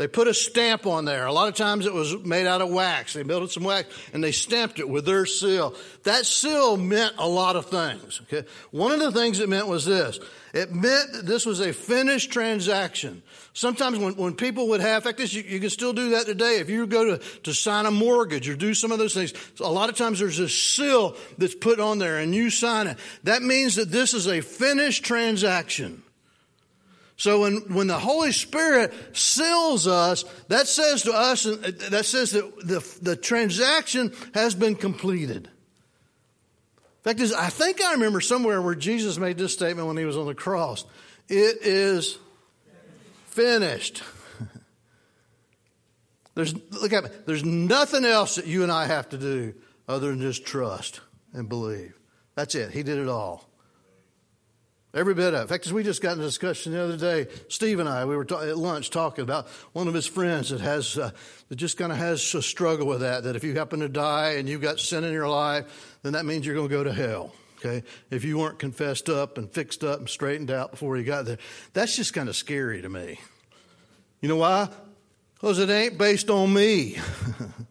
They 0.00 0.08
put 0.08 0.28
a 0.28 0.32
stamp 0.32 0.86
on 0.86 1.04
there. 1.04 1.26
A 1.26 1.32
lot 1.32 1.48
of 1.48 1.56
times 1.56 1.84
it 1.84 1.92
was 1.92 2.16
made 2.24 2.46
out 2.46 2.62
of 2.62 2.70
wax. 2.70 3.12
They 3.12 3.22
melted 3.22 3.50
some 3.50 3.64
wax 3.64 3.86
and 4.14 4.24
they 4.24 4.32
stamped 4.32 4.78
it 4.78 4.88
with 4.88 5.04
their 5.04 5.26
seal. 5.26 5.74
That 6.04 6.24
seal 6.24 6.78
meant 6.78 7.16
a 7.18 7.28
lot 7.28 7.54
of 7.54 7.66
things. 7.66 8.22
Okay? 8.22 8.48
One 8.70 8.92
of 8.92 9.00
the 9.00 9.12
things 9.12 9.40
it 9.40 9.48
meant 9.50 9.66
was 9.66 9.84
this. 9.84 10.18
It 10.54 10.72
meant 10.72 11.12
that 11.12 11.26
this 11.26 11.44
was 11.44 11.60
a 11.60 11.74
finished 11.74 12.32
transaction. 12.32 13.22
Sometimes 13.52 13.98
when, 13.98 14.16
when 14.16 14.32
people 14.36 14.68
would 14.68 14.80
have, 14.80 15.02
in 15.02 15.08
fact, 15.08 15.18
this, 15.18 15.34
you, 15.34 15.42
you, 15.42 15.60
can 15.60 15.68
still 15.68 15.92
do 15.92 16.08
that 16.12 16.24
today. 16.24 16.60
If 16.60 16.70
you 16.70 16.86
go 16.86 17.18
to, 17.18 17.18
to 17.42 17.52
sign 17.52 17.84
a 17.84 17.90
mortgage 17.90 18.48
or 18.48 18.56
do 18.56 18.72
some 18.72 18.92
of 18.92 18.98
those 18.98 19.12
things, 19.12 19.34
a 19.60 19.70
lot 19.70 19.90
of 19.90 19.96
times 19.96 20.18
there's 20.18 20.38
a 20.38 20.48
seal 20.48 21.14
that's 21.36 21.54
put 21.54 21.78
on 21.78 21.98
there 21.98 22.16
and 22.16 22.34
you 22.34 22.48
sign 22.48 22.86
it. 22.86 22.96
That 23.24 23.42
means 23.42 23.76
that 23.76 23.90
this 23.90 24.14
is 24.14 24.26
a 24.28 24.40
finished 24.40 25.04
transaction. 25.04 26.02
So 27.20 27.42
when, 27.42 27.56
when 27.74 27.86
the 27.86 27.98
Holy 27.98 28.32
Spirit 28.32 28.94
seals 29.12 29.86
us, 29.86 30.24
that 30.48 30.66
says 30.66 31.02
to 31.02 31.12
us, 31.12 31.42
that 31.42 32.06
says 32.06 32.30
that 32.30 32.66
the, 32.66 32.98
the 33.02 33.14
transaction 33.14 34.14
has 34.32 34.54
been 34.54 34.74
completed. 34.74 35.44
In 35.46 37.02
fact, 37.04 37.20
is, 37.20 37.34
I 37.34 37.50
think 37.50 37.82
I 37.82 37.92
remember 37.92 38.22
somewhere 38.22 38.62
where 38.62 38.74
Jesus 38.74 39.18
made 39.18 39.36
this 39.36 39.52
statement 39.52 39.86
when 39.86 39.98
he 39.98 40.06
was 40.06 40.16
on 40.16 40.24
the 40.24 40.34
cross. 40.34 40.86
It 41.28 41.58
is 41.60 42.16
finished. 43.26 44.02
There's, 46.34 46.54
look 46.70 46.94
at 46.94 47.04
me. 47.04 47.10
There's 47.26 47.44
nothing 47.44 48.06
else 48.06 48.36
that 48.36 48.46
you 48.46 48.62
and 48.62 48.72
I 48.72 48.86
have 48.86 49.10
to 49.10 49.18
do 49.18 49.52
other 49.86 50.08
than 50.08 50.22
just 50.22 50.46
trust 50.46 51.02
and 51.34 51.50
believe. 51.50 51.92
That's 52.34 52.54
it. 52.54 52.70
He 52.70 52.82
did 52.82 52.96
it 52.96 53.08
all. 53.08 53.49
Every 54.92 55.14
bit 55.14 55.34
of. 55.34 55.42
In 55.42 55.46
fact, 55.46 55.66
as 55.66 55.72
we 55.72 55.84
just 55.84 56.02
got 56.02 56.16
in 56.16 56.20
a 56.20 56.24
discussion 56.24 56.72
the 56.72 56.82
other 56.82 56.96
day, 56.96 57.28
Steve 57.48 57.78
and 57.78 57.88
I, 57.88 58.04
we 58.04 58.16
were 58.16 58.24
ta- 58.24 58.40
at 58.40 58.58
lunch 58.58 58.90
talking 58.90 59.22
about 59.22 59.46
one 59.72 59.86
of 59.86 59.94
his 59.94 60.06
friends 60.06 60.50
that 60.50 60.60
has, 60.60 60.98
uh, 60.98 61.12
that 61.48 61.56
just 61.56 61.76
kind 61.76 61.92
of 61.92 61.98
has 61.98 62.34
a 62.34 62.42
struggle 62.42 62.88
with 62.88 63.00
that, 63.00 63.22
that 63.22 63.36
if 63.36 63.44
you 63.44 63.54
happen 63.54 63.80
to 63.80 63.88
die 63.88 64.32
and 64.32 64.48
you've 64.48 64.62
got 64.62 64.80
sin 64.80 65.04
in 65.04 65.12
your 65.12 65.28
life, 65.28 65.98
then 66.02 66.14
that 66.14 66.24
means 66.24 66.44
you're 66.44 66.56
going 66.56 66.68
to 66.68 66.74
go 66.74 66.82
to 66.82 66.92
hell. 66.92 67.32
Okay. 67.58 67.86
If 68.10 68.24
you 68.24 68.38
weren't 68.38 68.58
confessed 68.58 69.08
up 69.08 69.38
and 69.38 69.48
fixed 69.48 69.84
up 69.84 70.00
and 70.00 70.08
straightened 70.08 70.50
out 70.50 70.72
before 70.72 70.96
you 70.96 71.04
got 71.04 71.24
there, 71.24 71.38
that's 71.72 71.94
just 71.94 72.12
kind 72.12 72.28
of 72.28 72.34
scary 72.34 72.82
to 72.82 72.88
me. 72.88 73.20
You 74.20 74.28
know 74.28 74.36
why? 74.36 74.68
Because 75.34 75.58
it 75.58 75.70
ain't 75.70 75.98
based 75.98 76.30
on 76.30 76.52
me. 76.52 76.96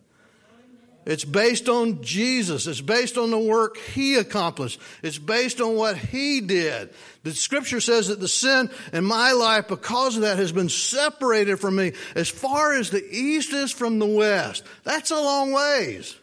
It's 1.10 1.26
based 1.26 1.68
on 1.70 2.04
Jesus. 2.04 2.68
It's 2.68 2.82
based 2.82 3.18
on 3.18 3.32
the 3.32 3.40
work 3.40 3.78
He 3.78 4.18
accomplished. 4.18 4.80
It's 5.02 5.18
based 5.18 5.60
on 5.60 5.76
what 5.76 5.98
He 5.98 6.40
did. 6.40 6.92
The 7.24 7.34
scripture 7.34 7.82
says 7.82 8.10
that 8.10 8.20
the 8.20 8.28
sin 8.28 8.70
in 8.94 9.06
my 9.06 9.32
life, 9.32 9.68
because 9.68 10.18
of 10.18 10.22
that, 10.22 10.38
has 10.38 10.52
been 10.52 10.70
separated 10.70 11.60
from 11.60 11.78
me 11.78 11.94
as 12.14 12.30
far 12.30 12.76
as 12.76 12.92
the 12.92 13.04
east 13.04 13.54
is 13.54 13.72
from 13.72 13.98
the 13.98 14.06
west. 14.06 14.64
That's 14.84 15.10
a 15.10 15.16
long 15.16 15.52
ways. 15.52 16.16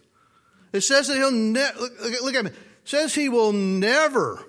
It 0.72 0.82
says 0.82 1.08
that 1.08 1.16
He'll 1.16 1.32
never, 1.32 1.80
look, 1.80 2.22
look, 2.22 2.34
at 2.36 2.44
me. 2.44 2.50
It 2.52 2.56
says 2.84 3.12
He 3.12 3.28
will 3.28 3.52
never, 3.52 4.40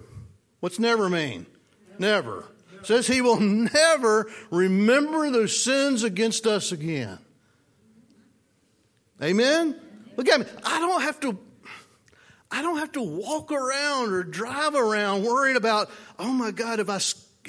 what's 0.60 0.78
never 0.78 1.10
mean? 1.10 1.48
Never. 1.98 2.46
It 2.76 2.86
says 2.86 3.08
He 3.08 3.22
will 3.22 3.40
never 3.40 4.30
remember 4.52 5.32
those 5.32 5.64
sins 5.64 6.04
against 6.04 6.46
us 6.46 6.72
again. 6.72 7.18
Amen? 9.20 9.82
Look 10.18 10.28
at 10.28 10.42
me. 10.42 10.46
I 10.66 10.80
don't 10.80 11.02
have 11.02 11.20
to 11.22 11.38
I 12.52 12.62
don't 12.62 12.78
have 12.78 12.92
to 12.94 13.02
walk 13.02 13.52
around 13.52 14.12
or 14.14 14.24
drive 14.24 14.74
around 14.74 15.24
worried 15.24 15.58
about, 15.58 15.90
oh 16.18 16.32
my 16.32 16.52
God, 16.52 16.80
if 16.80 16.90
I 16.90 17.00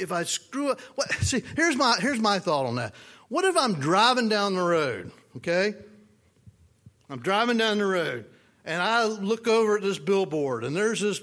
if 0.00 0.12
I 0.12 0.24
screw 0.24 0.70
up. 0.70 0.80
What, 0.94 1.12
see, 1.14 1.42
here's 1.56 1.76
my 1.76 1.96
here's 1.98 2.20
my 2.20 2.38
thought 2.38 2.66
on 2.66 2.76
that. 2.76 2.94
What 3.28 3.44
if 3.44 3.56
I'm 3.56 3.74
driving 3.74 4.28
down 4.28 4.54
the 4.54 4.62
road? 4.62 5.10
Okay, 5.38 5.74
I'm 7.10 7.20
driving 7.20 7.56
down 7.56 7.78
the 7.78 7.86
road 7.86 8.26
and 8.64 8.82
I 8.82 9.04
look 9.04 9.48
over 9.48 9.76
at 9.76 9.82
this 9.82 9.98
billboard 9.98 10.64
and 10.64 10.76
there's 10.76 11.00
this 11.00 11.20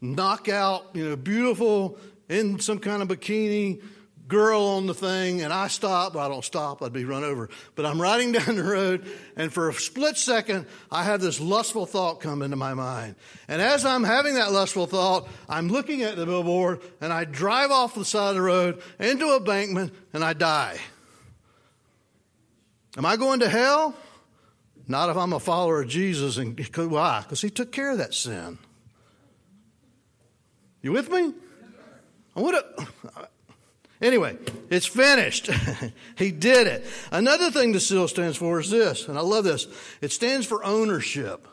knockout, 0.00 0.90
you 0.94 1.08
know, 1.08 1.16
beautiful 1.16 1.98
in 2.28 2.60
some 2.60 2.78
kind 2.78 3.02
of 3.02 3.08
bikini 3.08 3.82
girl 4.26 4.62
on 4.62 4.86
the 4.86 4.94
thing 4.94 5.42
and 5.42 5.52
I 5.52 5.68
stop. 5.68 6.14
Well, 6.14 6.24
I 6.24 6.28
don't 6.28 6.44
stop, 6.44 6.82
I'd 6.82 6.92
be 6.92 7.04
run 7.04 7.24
over. 7.24 7.48
But 7.74 7.86
I'm 7.86 8.00
riding 8.00 8.32
down 8.32 8.56
the 8.56 8.64
road 8.64 9.06
and 9.36 9.52
for 9.52 9.68
a 9.68 9.74
split 9.74 10.16
second, 10.16 10.66
I 10.90 11.04
have 11.04 11.20
this 11.20 11.40
lustful 11.40 11.86
thought 11.86 12.20
come 12.20 12.42
into 12.42 12.56
my 12.56 12.74
mind. 12.74 13.16
And 13.48 13.60
as 13.60 13.84
I'm 13.84 14.04
having 14.04 14.34
that 14.34 14.52
lustful 14.52 14.86
thought, 14.86 15.28
I'm 15.48 15.68
looking 15.68 16.02
at 16.02 16.16
the 16.16 16.26
billboard 16.26 16.80
and 17.00 17.12
I 17.12 17.24
drive 17.24 17.70
off 17.70 17.94
the 17.94 18.04
side 18.04 18.30
of 18.30 18.34
the 18.36 18.42
road 18.42 18.82
into 18.98 19.28
a 19.30 19.40
bankment 19.40 19.92
and 20.12 20.24
I 20.24 20.32
die. 20.32 20.78
Am 22.96 23.04
I 23.04 23.16
going 23.16 23.40
to 23.40 23.48
hell? 23.48 23.94
Not 24.86 25.08
if 25.10 25.16
I'm 25.16 25.32
a 25.32 25.40
follower 25.40 25.82
of 25.82 25.88
Jesus. 25.88 26.36
And 26.36 26.58
why? 26.76 27.22
Because 27.22 27.40
he 27.40 27.50
took 27.50 27.72
care 27.72 27.90
of 27.90 27.98
that 27.98 28.14
sin. 28.14 28.58
You 30.82 30.92
with 30.92 31.10
me? 31.10 31.32
I 32.36 32.40
would 32.40 32.54
have, 32.54 33.28
Anyway, 34.02 34.36
it's 34.70 34.86
finished. 34.86 35.50
he 36.16 36.30
did 36.30 36.66
it. 36.66 36.84
Another 37.10 37.50
thing 37.50 37.72
the 37.72 37.80
seal 37.80 38.08
stands 38.08 38.36
for 38.36 38.60
is 38.60 38.70
this, 38.70 39.08
and 39.08 39.16
I 39.16 39.22
love 39.22 39.44
this 39.44 39.66
it 40.00 40.12
stands 40.12 40.46
for 40.46 40.64
ownership. 40.64 41.46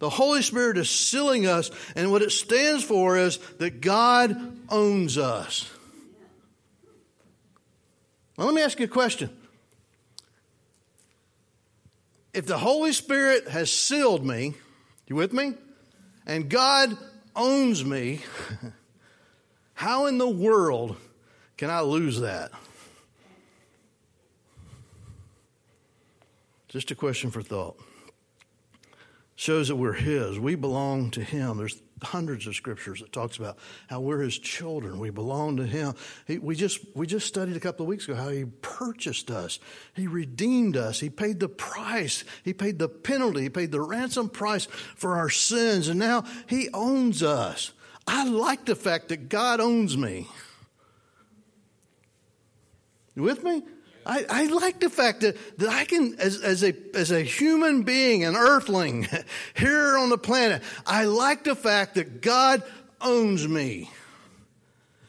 The 0.00 0.10
Holy 0.10 0.42
Spirit 0.42 0.76
is 0.76 0.90
sealing 0.90 1.46
us, 1.46 1.70
and 1.94 2.10
what 2.10 2.22
it 2.22 2.32
stands 2.32 2.84
for 2.84 3.16
is 3.16 3.38
that 3.58 3.80
God 3.80 4.36
owns 4.68 5.16
us. 5.16 5.70
Now, 8.36 8.44
let 8.44 8.54
me 8.54 8.62
ask 8.62 8.78
you 8.80 8.86
a 8.86 8.88
question. 8.88 9.30
If 12.32 12.46
the 12.46 12.58
Holy 12.58 12.92
Spirit 12.92 13.48
has 13.48 13.72
sealed 13.72 14.26
me, 14.26 14.54
you 15.06 15.14
with 15.14 15.32
me? 15.32 15.54
And 16.26 16.48
God 16.48 16.96
owns 17.36 17.84
me, 17.84 18.20
How 19.74 20.06
in 20.06 20.18
the 20.18 20.28
world 20.28 20.96
can 21.56 21.70
I 21.70 21.80
lose 21.80 22.20
that? 22.20 22.52
Just 26.68 26.90
a 26.90 26.94
question 26.96 27.30
for 27.30 27.42
thought. 27.42 27.78
Shows 29.36 29.68
that 29.68 29.76
we're 29.76 29.92
His. 29.92 30.40
We 30.40 30.54
belong 30.54 31.10
to 31.12 31.22
Him. 31.22 31.58
There's 31.58 31.80
hundreds 32.02 32.46
of 32.46 32.54
scriptures 32.56 33.00
that 33.00 33.12
talks 33.12 33.36
about 33.36 33.58
how 33.88 34.00
we're 34.00 34.20
His 34.20 34.38
children. 34.38 34.98
We 34.98 35.10
belong 35.10 35.56
to 35.58 35.66
Him. 35.66 35.94
He, 36.26 36.38
we 36.38 36.56
just 36.56 36.80
we 36.94 37.06
just 37.06 37.26
studied 37.26 37.56
a 37.56 37.60
couple 37.60 37.84
of 37.84 37.88
weeks 37.88 38.06
ago 38.06 38.14
how 38.16 38.28
He 38.28 38.44
purchased 38.44 39.30
us. 39.30 39.60
He 39.94 40.06
redeemed 40.06 40.76
us. 40.76 40.98
He 40.98 41.10
paid 41.10 41.40
the 41.40 41.48
price. 41.48 42.24
He 42.42 42.52
paid 42.52 42.78
the 42.78 42.88
penalty. 42.88 43.42
He 43.42 43.50
paid 43.50 43.70
the 43.70 43.80
ransom 43.80 44.28
price 44.28 44.66
for 44.96 45.16
our 45.16 45.30
sins, 45.30 45.88
and 45.88 45.98
now 45.98 46.24
He 46.48 46.68
owns 46.72 47.22
us. 47.22 47.72
I 48.06 48.28
like 48.28 48.64
the 48.64 48.76
fact 48.76 49.08
that 49.08 49.28
God 49.28 49.60
owns 49.60 49.96
me. 49.96 50.28
You 53.14 53.22
with 53.22 53.42
me? 53.42 53.62
I, 54.06 54.26
I, 54.28 54.46
like 54.46 54.80
the 54.80 54.90
fact 54.90 55.22
that, 55.22 55.36
that 55.58 55.70
I 55.70 55.86
can, 55.86 56.16
as, 56.18 56.42
as, 56.42 56.62
a, 56.62 56.74
as 56.94 57.10
a 57.10 57.22
human 57.22 57.82
being, 57.82 58.24
an 58.24 58.36
earthling 58.36 59.08
here 59.54 59.96
on 59.96 60.10
the 60.10 60.18
planet, 60.18 60.62
I 60.86 61.04
like 61.04 61.44
the 61.44 61.54
fact 61.54 61.94
that 61.94 62.20
God 62.20 62.62
owns 63.00 63.48
me. 63.48 63.90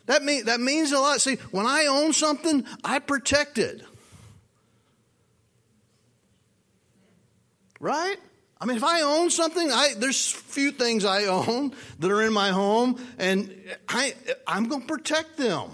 That, 0.05 0.23
mean, 0.23 0.45
that 0.45 0.61
means 0.61 0.91
a 0.91 0.99
lot. 0.99 1.19
See, 1.19 1.35
when 1.51 1.65
I 1.65 1.87
own 1.87 2.13
something, 2.13 2.65
I 2.83 2.99
protect 2.99 3.57
it. 3.57 3.81
Right? 7.79 8.17
I 8.59 8.65
mean, 8.65 8.77
if 8.77 8.83
I 8.83 9.01
own 9.01 9.29
something, 9.29 9.69
I, 9.71 9.93
there's 9.97 10.31
few 10.31 10.71
things 10.71 11.03
I 11.03 11.25
own 11.25 11.73
that 11.99 12.09
are 12.09 12.21
in 12.21 12.33
my 12.33 12.49
home, 12.49 13.05
and 13.17 13.53
I, 13.89 14.13
I'm 14.47 14.69
going 14.69 14.81
to 14.81 14.87
protect 14.87 15.37
them. 15.37 15.69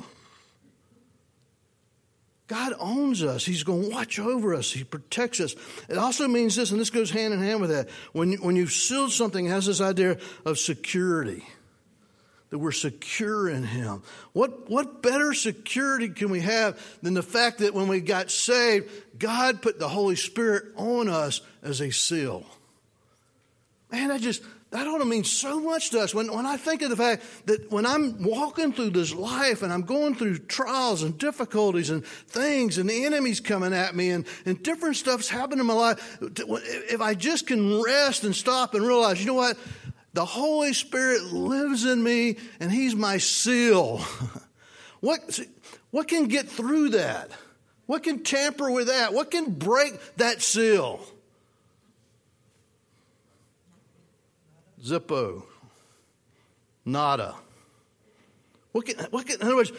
God 2.48 2.74
owns 2.80 3.24
us. 3.24 3.46
He's 3.46 3.64
going 3.64 3.84
to 3.84 3.90
watch 3.90 4.20
over 4.20 4.54
us. 4.54 4.74
He 4.74 4.84
protects 4.84 5.40
us. 5.40 5.56
It 5.88 5.98
also 5.98 6.28
means 6.28 6.56
this, 6.56 6.72
and 6.72 6.82
this 6.82 6.90
goes 6.90 7.10
hand 7.10 7.34
in 7.34 7.40
hand 7.40 7.62
with 7.62 7.70
that. 7.70 7.90
When, 8.12 8.34
when 8.34 8.58
you've 8.58 8.74
sealed 8.74 9.12
something, 9.12 9.46
it 9.46 9.50
has 9.50 9.68
this 9.68 9.80
idea 9.80 10.18
of 10.44 10.60
security 10.60 11.46
that 12.50 12.60
we're 12.60 12.74
secure 12.74 13.48
in 13.48 13.64
Him. 13.64 14.04
What, 14.34 14.70
what 14.70 15.02
better 15.02 15.34
security 15.34 16.10
can 16.10 16.30
we 16.30 16.42
have 16.42 16.78
than 17.02 17.14
the 17.14 17.24
fact 17.24 17.60
that 17.60 17.74
when 17.74 17.88
we 17.88 18.02
got 18.02 18.30
saved, 18.30 18.92
God 19.18 19.62
put 19.62 19.80
the 19.80 19.88
Holy 19.88 20.18
Spirit 20.18 20.74
on 20.76 21.08
us 21.08 21.40
as 21.64 21.80
a 21.80 21.92
seal? 21.92 22.46
Man, 23.92 24.08
that 24.08 24.22
just, 24.22 24.42
that 24.70 24.88
ought 24.88 25.00
to 25.00 25.06
mean 25.06 25.26
so 25.26 25.60
much 25.60 25.90
to 25.90 26.00
us. 26.00 26.16
When, 26.16 26.34
when 26.34 26.46
I 26.46 26.56
think 26.56 26.82
of 26.82 26.90
the 26.90 26.96
fact 26.96 27.24
that 27.46 27.70
when 27.72 27.86
I'm 27.86 28.24
walking 28.24 28.72
through 28.72 28.92
this 28.92 29.14
life 29.14 29.64
and 29.64 29.74
I'm 29.74 29.82
going 29.82 30.16
through 30.16 30.40
trials 30.40 31.04
and 31.04 31.18
difficulties 31.18 31.90
and 31.90 32.06
things 32.06 32.78
and 32.78 32.90
the 32.90 33.06
enemy's 33.06 33.42
coming 33.42 33.74
at 33.74 33.94
me 33.94 34.12
and, 34.12 34.26
and 34.46 34.64
different 34.64 34.96
stuff's 34.96 35.28
happening 35.28 35.60
in 35.60 35.66
my 35.66 35.74
life, 35.74 36.18
if 36.22 37.02
I 37.02 37.16
just 37.16 37.48
can 37.48 37.82
rest 37.82 38.24
and 38.24 38.34
stop 38.34 38.74
and 38.74 38.86
realize, 38.86 39.20
you 39.20 39.28
know 39.28 39.34
what? 39.34 39.58
The 40.14 40.26
Holy 40.26 40.74
Spirit 40.74 41.34
lives 41.34 41.86
in 41.86 42.02
me 42.02 42.38
and 42.62 42.72
He's 42.72 42.96
my 42.96 43.18
seal. 43.18 43.98
what, 45.02 45.38
what 45.92 46.08
can 46.08 46.28
get 46.28 46.48
through 46.48 46.90
that? 46.90 47.30
What 47.88 48.04
can 48.04 48.24
tamper 48.24 48.72
with 48.72 48.88
that? 48.88 49.14
What 49.14 49.32
can 49.32 49.52
break 49.52 50.00
that 50.16 50.42
seal? 50.42 51.02
Zippo. 54.84 55.44
Nada. 56.86 57.36
What 58.72 58.86
can, 58.86 58.98
what 59.12 59.28
can, 59.28 59.40
in 59.40 59.48
other 59.48 59.56
words, 59.56 59.72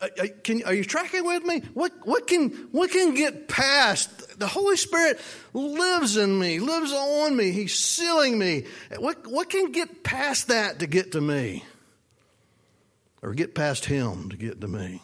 uh, 0.00 0.08
uh, 0.18 0.26
can, 0.42 0.62
are 0.64 0.74
you 0.74 0.84
tracking 0.84 1.24
with 1.24 1.44
me? 1.44 1.60
What, 1.74 1.92
what, 2.04 2.26
can, 2.26 2.50
what 2.72 2.90
can 2.90 3.14
get 3.14 3.48
past? 3.48 4.38
The 4.38 4.46
Holy 4.46 4.76
Spirit 4.76 5.20
lives 5.52 6.16
in 6.16 6.38
me, 6.38 6.58
lives 6.58 6.92
on 6.92 7.36
me. 7.36 7.52
He's 7.52 7.78
sealing 7.78 8.38
me. 8.38 8.64
What, 8.98 9.26
what 9.26 9.50
can 9.50 9.72
get 9.72 10.02
past 10.02 10.48
that 10.48 10.80
to 10.80 10.86
get 10.86 11.12
to 11.12 11.20
me? 11.20 11.64
Or 13.22 13.34
get 13.34 13.54
past 13.54 13.84
Him 13.84 14.30
to 14.30 14.36
get 14.36 14.60
to 14.60 14.68
me? 14.68 15.02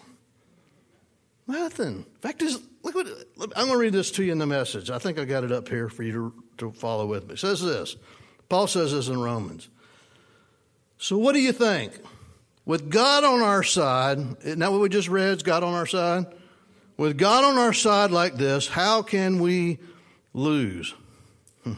Nothing. 1.47 1.99
In 1.99 2.21
fact, 2.21 2.43
is, 2.43 2.59
look 2.83 2.95
what, 2.95 3.07
I'm 3.41 3.67
going 3.67 3.69
to 3.69 3.77
read 3.79 3.93
this 3.93 4.11
to 4.13 4.25
you 4.25 4.33
in 4.33 4.39
the 4.39 4.47
message. 4.47 4.91
I 4.91 4.99
think 4.99 5.19
I 5.19 5.25
got 5.25 5.45
it 5.45 5.53
up 5.53 5.69
here 5.69 5.89
for 5.89 6.03
you 6.03 6.13
to, 6.13 6.71
to 6.71 6.73
follow 6.73 7.07
with 7.07 7.27
me. 7.27 7.35
It 7.35 7.39
says 7.39 7.63
this. 7.63 7.97
Paul 8.49 8.67
says 8.67 8.93
this 8.93 9.09
in 9.09 9.21
Romans. 9.21 9.69
So, 10.99 11.19
what 11.19 11.35
do 11.35 11.41
you 11.41 11.53
think? 11.53 11.93
With 12.65 12.91
God 12.91 13.25
on 13.25 13.41
our 13.41 13.63
side, 13.63 14.19
isn't 14.43 14.59
that 14.59 14.71
what 14.71 14.81
we 14.81 14.89
just 14.89 15.09
read? 15.09 15.37
Is 15.37 15.43
God 15.43 15.63
on 15.63 15.75
our 15.75 15.87
side? 15.87 16.27
With 16.99 17.17
God 17.17 17.45
on 17.45 17.57
our 17.57 17.73
side 17.73 18.11
like 18.11 18.35
this, 18.35 18.69
how 18.69 19.03
can 19.03 19.39
we 19.39 19.79
lose? 20.35 20.95
Hmm. 21.65 21.75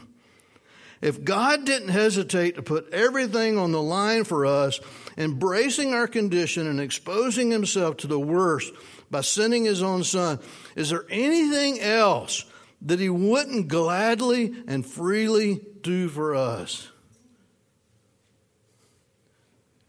If 0.99 1.23
God 1.23 1.65
didn't 1.65 1.89
hesitate 1.89 2.55
to 2.55 2.61
put 2.61 2.91
everything 2.91 3.57
on 3.57 3.71
the 3.71 3.81
line 3.81 4.23
for 4.23 4.45
us, 4.45 4.79
embracing 5.17 5.93
our 5.93 6.07
condition 6.07 6.67
and 6.67 6.81
exposing 6.81 7.51
himself 7.51 7.97
to 7.97 8.07
the 8.07 8.19
worst 8.19 8.73
by 9.09 9.21
sending 9.21 9.63
his 9.63 9.83
own 9.83 10.03
son, 10.03 10.39
is 10.75 10.89
there 10.89 11.05
anything 11.09 11.79
else 11.79 12.45
that 12.81 12.99
he 12.99 13.09
wouldn't 13.09 13.67
gladly 13.67 14.53
and 14.67 14.85
freely 14.85 15.61
do 15.81 16.09
for 16.09 16.35
us? 16.35 16.89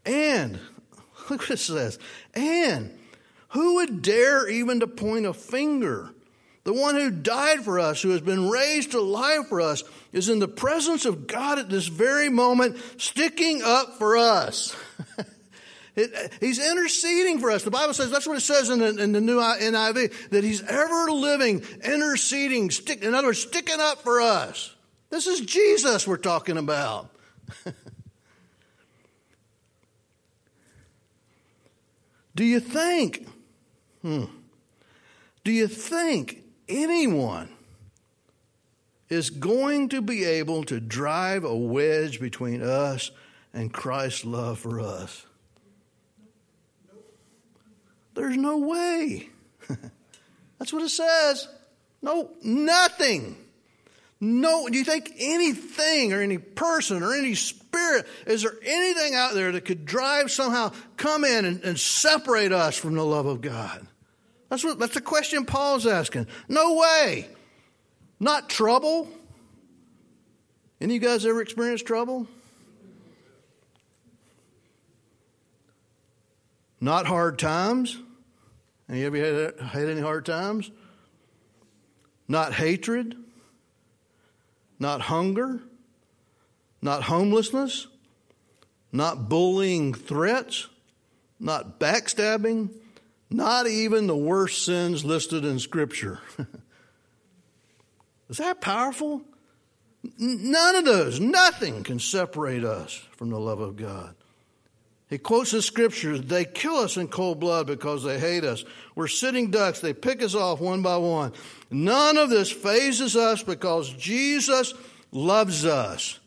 And 0.05 0.59
Look 1.29 1.41
what 1.41 1.51
it 1.51 1.59
says. 1.59 1.99
And 2.33 2.97
who 3.49 3.75
would 3.75 4.01
dare 4.01 4.49
even 4.49 4.79
to 4.81 4.87
point 4.87 5.25
a 5.25 5.33
finger? 5.33 6.09
The 6.63 6.73
one 6.73 6.95
who 6.95 7.11
died 7.11 7.63
for 7.63 7.79
us, 7.79 8.01
who 8.01 8.11
has 8.11 8.21
been 8.21 8.49
raised 8.49 8.91
to 8.91 9.01
life 9.01 9.47
for 9.47 9.59
us, 9.59 9.83
is 10.13 10.29
in 10.29 10.39
the 10.39 10.47
presence 10.47 11.05
of 11.05 11.27
God 11.27 11.59
at 11.59 11.69
this 11.69 11.87
very 11.87 12.29
moment, 12.29 12.77
sticking 12.97 13.61
up 13.63 13.97
for 13.97 14.17
us. 14.17 14.75
It, 15.95 16.33
he's 16.39 16.57
interceding 16.57 17.37
for 17.37 17.51
us. 17.51 17.61
The 17.61 17.69
Bible 17.69 17.93
says 17.93 18.09
that's 18.09 18.25
what 18.25 18.35
it 18.35 18.41
says 18.41 18.71
in 18.71 18.79
the, 18.79 18.97
in 18.97 19.11
the 19.11 19.21
new 19.21 19.37
NIV 19.37 20.29
that 20.29 20.43
he's 20.43 20.63
ever 20.63 21.11
living, 21.11 21.63
interceding, 21.83 22.71
stick, 22.71 23.03
in 23.03 23.13
other 23.13 23.27
words, 23.27 23.37
sticking 23.37 23.79
up 23.79 24.01
for 24.01 24.19
us. 24.19 24.72
This 25.13 25.27
is 25.27 25.41
Jesus 25.41 26.07
we're 26.07 26.17
talking 26.17 26.57
about. 26.57 27.15
Do 32.35 32.43
you 32.43 32.59
think, 32.59 33.27
hmm, 34.01 34.23
do 35.43 35.51
you 35.51 35.67
think 35.67 36.41
anyone 36.67 37.49
is 39.07 39.29
going 39.29 39.89
to 39.89 40.01
be 40.01 40.23
able 40.23 40.63
to 40.63 40.79
drive 40.79 41.43
a 41.43 41.55
wedge 41.55 42.19
between 42.19 42.63
us 42.63 43.11
and 43.53 43.71
Christ's 43.71 44.25
love 44.25 44.57
for 44.57 44.79
us? 44.79 45.27
There's 48.15 48.37
no 48.37 48.57
way. 48.57 49.29
That's 50.57 50.73
what 50.73 50.81
it 50.81 50.89
says. 50.89 51.47
No, 52.01 52.31
nothing. 52.41 53.37
No, 54.23 54.69
do 54.69 54.77
you 54.77 54.85
think 54.85 55.11
anything 55.19 56.13
or 56.13 56.21
any 56.21 56.37
person 56.37 57.03
or 57.03 57.13
any 57.13 57.35
spirit, 57.35 58.07
is 58.25 58.43
there 58.43 58.55
anything 58.63 59.15
out 59.15 59.33
there 59.33 59.51
that 59.51 59.65
could 59.65 59.85
drive 59.85 60.31
somehow, 60.31 60.71
come 60.95 61.25
in 61.25 61.43
and, 61.43 61.61
and 61.65 61.77
separate 61.77 62.53
us 62.53 62.77
from 62.77 62.95
the 62.95 63.03
love 63.03 63.25
of 63.25 63.41
God? 63.41 63.85
That's 64.47 64.63
what, 64.63 64.79
that's 64.79 64.93
the 64.93 65.01
question 65.01 65.43
Paul's 65.43 65.85
asking. 65.85 66.27
No 66.47 66.75
way. 66.75 67.27
Not 68.17 68.49
trouble. 68.49 69.09
Any 70.79 70.95
of 70.95 71.03
you 71.03 71.09
guys 71.09 71.25
ever 71.25 71.41
experienced 71.41 71.85
trouble? 71.85 72.25
Not 76.79 77.07
hard 77.07 77.39
times. 77.39 77.97
Any 78.87 79.03
of 79.03 79.15
you 79.15 79.21
had, 79.21 79.59
had 79.59 79.89
any 79.89 79.99
hard 79.99 80.25
times? 80.25 80.71
Not 82.29 82.53
hatred 82.53 83.17
not 84.83 85.01
hunger, 85.01 85.61
not 86.81 87.03
homelessness, 87.03 87.87
not 88.91 89.29
bullying 89.29 89.93
threats, 89.93 90.67
not 91.39 91.79
backstabbing, 91.79 92.69
not 93.29 93.65
even 93.65 94.05
the 94.05 94.15
worst 94.15 94.65
sins 94.65 95.05
listed 95.05 95.45
in 95.45 95.57
Scripture. 95.57 96.19
Is 98.29 98.37
that 98.37 98.59
powerful? 98.59 99.21
None 100.19 100.75
of 100.75 100.83
those, 100.83 101.19
nothing 101.19 101.83
can 101.83 101.97
separate 101.97 102.65
us 102.65 102.93
from 103.15 103.29
the 103.29 103.39
love 103.39 103.61
of 103.61 103.77
God. 103.77 104.15
He 105.13 105.19
quotes 105.19 105.51
the 105.51 105.61
scriptures 105.61 106.23
they 106.23 106.43
kill 106.43 106.77
us 106.77 106.97
in 106.97 107.07
cold 107.07 107.39
blood 107.39 107.67
because 107.67 108.03
they 108.03 108.17
hate 108.17 108.43
us. 108.43 108.65
We're 108.95 109.07
sitting 109.07 109.51
ducks, 109.51 109.79
they 109.79 109.93
pick 109.93 110.23
us 110.23 110.33
off 110.33 110.59
one 110.59 110.81
by 110.81 110.97
one. 110.97 111.33
None 111.69 112.17
of 112.17 112.31
this 112.31 112.51
fazes 112.51 113.15
us 113.15 113.43
because 113.43 113.91
Jesus 113.93 114.73
loves 115.11 115.65
us. 115.65 116.19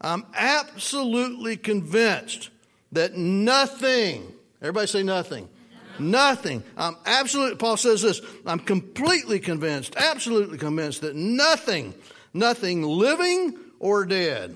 I'm 0.00 0.24
absolutely 0.32 1.56
convinced 1.56 2.50
that 2.92 3.16
nothing, 3.16 4.32
everybody 4.62 4.86
say 4.86 5.02
nothing. 5.02 5.48
Nothing. 5.98 6.62
I'm 6.76 6.96
absolutely, 7.06 7.56
Paul 7.56 7.76
says 7.76 8.02
this, 8.02 8.20
I'm 8.46 8.60
completely 8.60 9.40
convinced, 9.40 9.96
absolutely 9.96 10.58
convinced 10.58 11.00
that 11.00 11.16
nothing, 11.16 11.94
nothing 12.32 12.84
living 12.84 13.58
or 13.80 14.04
dead, 14.06 14.54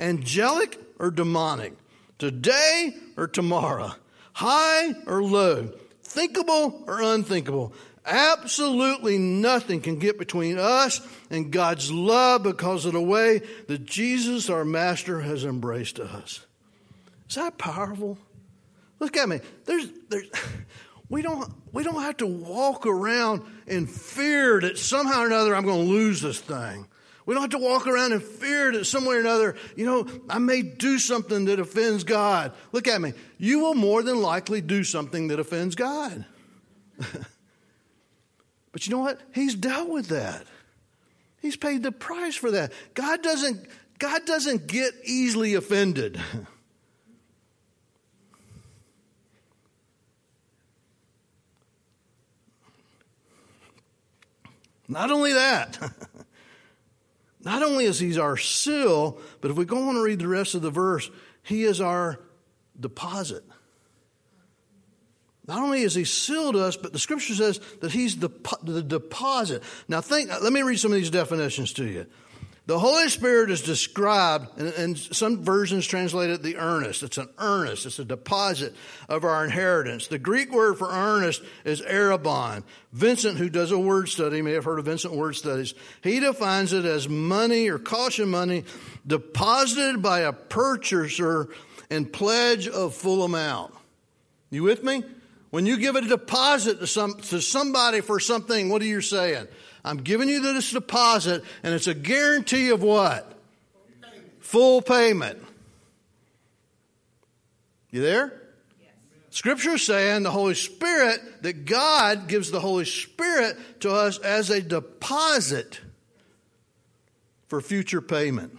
angelic 0.00 0.80
or 0.98 1.12
demonic, 1.12 1.72
today 2.18 2.94
or 3.16 3.26
tomorrow, 3.26 3.92
high 4.32 4.94
or 5.06 5.22
low, 5.22 5.70
thinkable 6.02 6.84
or 6.86 7.02
unthinkable. 7.02 7.72
Absolutely 8.04 9.18
nothing 9.18 9.80
can 9.80 9.98
get 9.98 10.18
between 10.18 10.58
us 10.58 11.00
and 11.28 11.50
God's 11.50 11.90
love 11.90 12.44
because 12.44 12.84
of 12.84 12.92
the 12.92 13.02
way 13.02 13.40
that 13.66 13.84
Jesus, 13.84 14.48
our 14.48 14.64
Master, 14.64 15.20
has 15.20 15.44
embraced 15.44 15.98
us. 15.98 16.46
Is 17.28 17.34
that 17.34 17.58
powerful? 17.58 18.16
Look 19.00 19.16
at 19.16 19.28
me. 19.28 19.40
There's, 19.64 19.88
there's, 20.08 20.30
we, 21.08 21.22
don't, 21.22 21.52
we 21.72 21.82
don't 21.82 22.02
have 22.02 22.18
to 22.18 22.26
walk 22.26 22.86
around 22.86 23.42
in 23.66 23.86
fear 23.86 24.60
that 24.60 24.78
somehow 24.78 25.22
or 25.22 25.26
another 25.26 25.56
I'm 25.56 25.64
going 25.64 25.86
to 25.86 25.92
lose 25.92 26.20
this 26.20 26.40
thing. 26.40 26.86
We 27.26 27.34
don't 27.34 27.42
have 27.42 27.50
to 27.50 27.58
walk 27.58 27.88
around 27.88 28.12
in 28.12 28.20
fear 28.20 28.72
that 28.72 28.84
somewhere 28.84 29.16
or 29.16 29.20
another, 29.20 29.56
you 29.74 29.84
know, 29.84 30.06
I 30.30 30.38
may 30.38 30.62
do 30.62 31.00
something 31.00 31.46
that 31.46 31.58
offends 31.58 32.04
God. 32.04 32.52
Look 32.70 32.86
at 32.86 33.00
me. 33.00 33.14
You 33.36 33.58
will 33.58 33.74
more 33.74 34.04
than 34.04 34.22
likely 34.22 34.60
do 34.60 34.84
something 34.84 35.26
that 35.28 35.40
offends 35.40 35.74
God. 35.74 36.24
but 38.72 38.86
you 38.86 38.92
know 38.92 39.00
what? 39.00 39.20
He's 39.34 39.56
dealt 39.56 39.88
with 39.88 40.06
that. 40.08 40.46
He's 41.42 41.56
paid 41.56 41.82
the 41.82 41.90
price 41.90 42.36
for 42.36 42.52
that. 42.52 42.72
God 42.94 43.22
doesn't, 43.22 43.66
God 43.98 44.24
doesn't 44.24 44.68
get 44.68 44.94
easily 45.04 45.54
offended. 45.54 46.20
Not 54.88 55.10
only 55.10 55.32
that, 55.32 55.76
not 57.46 57.62
only 57.62 57.84
is 57.84 58.00
he 58.00 58.18
our 58.18 58.36
seal, 58.36 59.18
but 59.40 59.52
if 59.52 59.56
we 59.56 59.64
go 59.64 59.88
on 59.88 59.94
and 59.94 60.02
read 60.02 60.18
the 60.18 60.26
rest 60.26 60.56
of 60.56 60.62
the 60.62 60.70
verse, 60.70 61.08
he 61.44 61.62
is 61.62 61.80
our 61.80 62.18
deposit. 62.78 63.44
Not 65.46 65.62
only 65.62 65.82
is 65.82 65.94
he 65.94 66.04
sealed 66.04 66.56
us, 66.56 66.76
but 66.76 66.92
the 66.92 66.98
scripture 66.98 67.36
says 67.36 67.60
that 67.82 67.92
he's 67.92 68.16
the, 68.16 68.30
the 68.64 68.82
deposit. 68.82 69.62
Now 69.86 70.00
think, 70.00 70.28
let 70.42 70.52
me 70.52 70.62
read 70.62 70.80
some 70.80 70.90
of 70.90 70.98
these 70.98 71.08
definitions 71.08 71.72
to 71.74 71.84
you. 71.86 72.06
The 72.66 72.80
Holy 72.80 73.08
Spirit 73.08 73.52
is 73.52 73.62
described, 73.62 74.58
and, 74.58 74.98
some 74.98 75.44
versions 75.44 75.86
translate 75.86 76.30
it 76.30 76.42
the 76.42 76.56
earnest. 76.56 77.04
It's 77.04 77.16
an 77.16 77.28
earnest, 77.38 77.86
it's 77.86 78.00
a 78.00 78.04
deposit 78.04 78.74
of 79.08 79.22
our 79.22 79.44
inheritance. 79.44 80.08
The 80.08 80.18
Greek 80.18 80.50
word 80.50 80.76
for 80.76 80.90
earnest 80.90 81.42
is 81.64 81.80
arrabon. 81.80 82.64
Vincent, 82.92 83.38
who 83.38 83.48
does 83.48 83.70
a 83.70 83.78
word 83.78 84.08
study, 84.08 84.42
may 84.42 84.52
have 84.52 84.64
heard 84.64 84.80
of 84.80 84.86
Vincent 84.86 85.14
Word 85.14 85.36
Studies, 85.36 85.74
he 86.02 86.18
defines 86.18 86.72
it 86.72 86.84
as 86.84 87.08
money 87.08 87.68
or 87.68 87.78
caution 87.78 88.28
money 88.28 88.64
deposited 89.06 90.02
by 90.02 90.20
a 90.20 90.32
purchaser 90.32 91.48
in 91.88 92.04
pledge 92.06 92.66
of 92.66 92.96
full 92.96 93.22
amount. 93.22 93.74
You 94.50 94.64
with 94.64 94.82
me? 94.82 95.04
When 95.50 95.66
you 95.66 95.76
give 95.76 95.94
a 95.94 96.00
deposit 96.00 96.80
to, 96.80 96.86
some, 96.88 97.14
to 97.14 97.40
somebody 97.40 98.00
for 98.00 98.18
something, 98.18 98.68
what 98.68 98.82
are 98.82 98.86
you 98.86 99.00
saying? 99.00 99.46
I'm 99.86 99.98
giving 99.98 100.28
you 100.28 100.42
this 100.42 100.72
deposit, 100.72 101.44
and 101.62 101.72
it's 101.72 101.86
a 101.86 101.94
guarantee 101.94 102.70
of 102.70 102.82
what? 102.82 103.32
Full 104.40 104.82
payment. 104.82 105.38
You 107.92 108.02
there? 108.02 108.42
Scripture 109.30 109.74
is 109.74 109.82
saying 109.82 110.24
the 110.24 110.30
Holy 110.32 110.54
Spirit, 110.54 111.20
that 111.42 111.66
God 111.66 112.26
gives 112.26 112.50
the 112.50 112.58
Holy 112.58 112.84
Spirit 112.84 113.56
to 113.80 113.92
us 113.92 114.18
as 114.18 114.50
a 114.50 114.60
deposit 114.60 115.80
for 117.46 117.60
future 117.60 118.00
payment. 118.00 118.58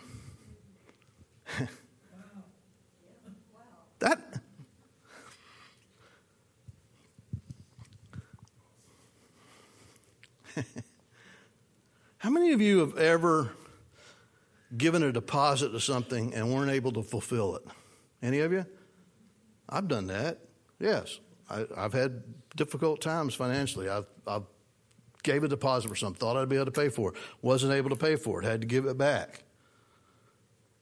that 4.00 4.22
How 12.20 12.30
many 12.30 12.52
of 12.52 12.62
you 12.62 12.80
have 12.80 12.98
ever 12.98 13.52
given 14.76 15.04
a 15.04 15.12
deposit 15.12 15.70
to 15.70 15.80
something 15.80 16.34
and 16.34 16.54
weren't 16.54 16.72
able 16.72 16.92
to 16.94 17.04
fulfill 17.04 17.56
it? 17.56 17.64
Any 18.22 18.40
of 18.40 18.52
you? 18.52 18.66
I've 19.70 19.88
done 19.88 20.08
that. 20.08 20.40
Yes. 20.80 21.20
I, 21.50 21.66
have 21.76 21.94
had 21.94 22.24
difficult 22.56 23.02
times 23.02 23.36
financially. 23.36 23.88
I've, 23.88 24.08
I've 24.26 24.44
gave 25.24 25.44
a 25.44 25.48
deposit 25.48 25.90
for 25.90 25.96
something, 25.96 26.20
thought 26.20 26.38
I'd 26.38 26.50
be 26.50 26.56
able 26.56 26.66
to 26.66 26.72
pay 26.72 26.90
for 26.90 27.14
it, 27.14 27.20
wasn't 27.42 27.74
able 27.74 27.90
to 27.90 27.96
pay 27.96 28.16
for 28.16 28.42
it, 28.42 28.46
had 28.46 28.62
to 28.62 28.68
give 28.68 28.86
it 28.86 28.98
back. 28.98 29.44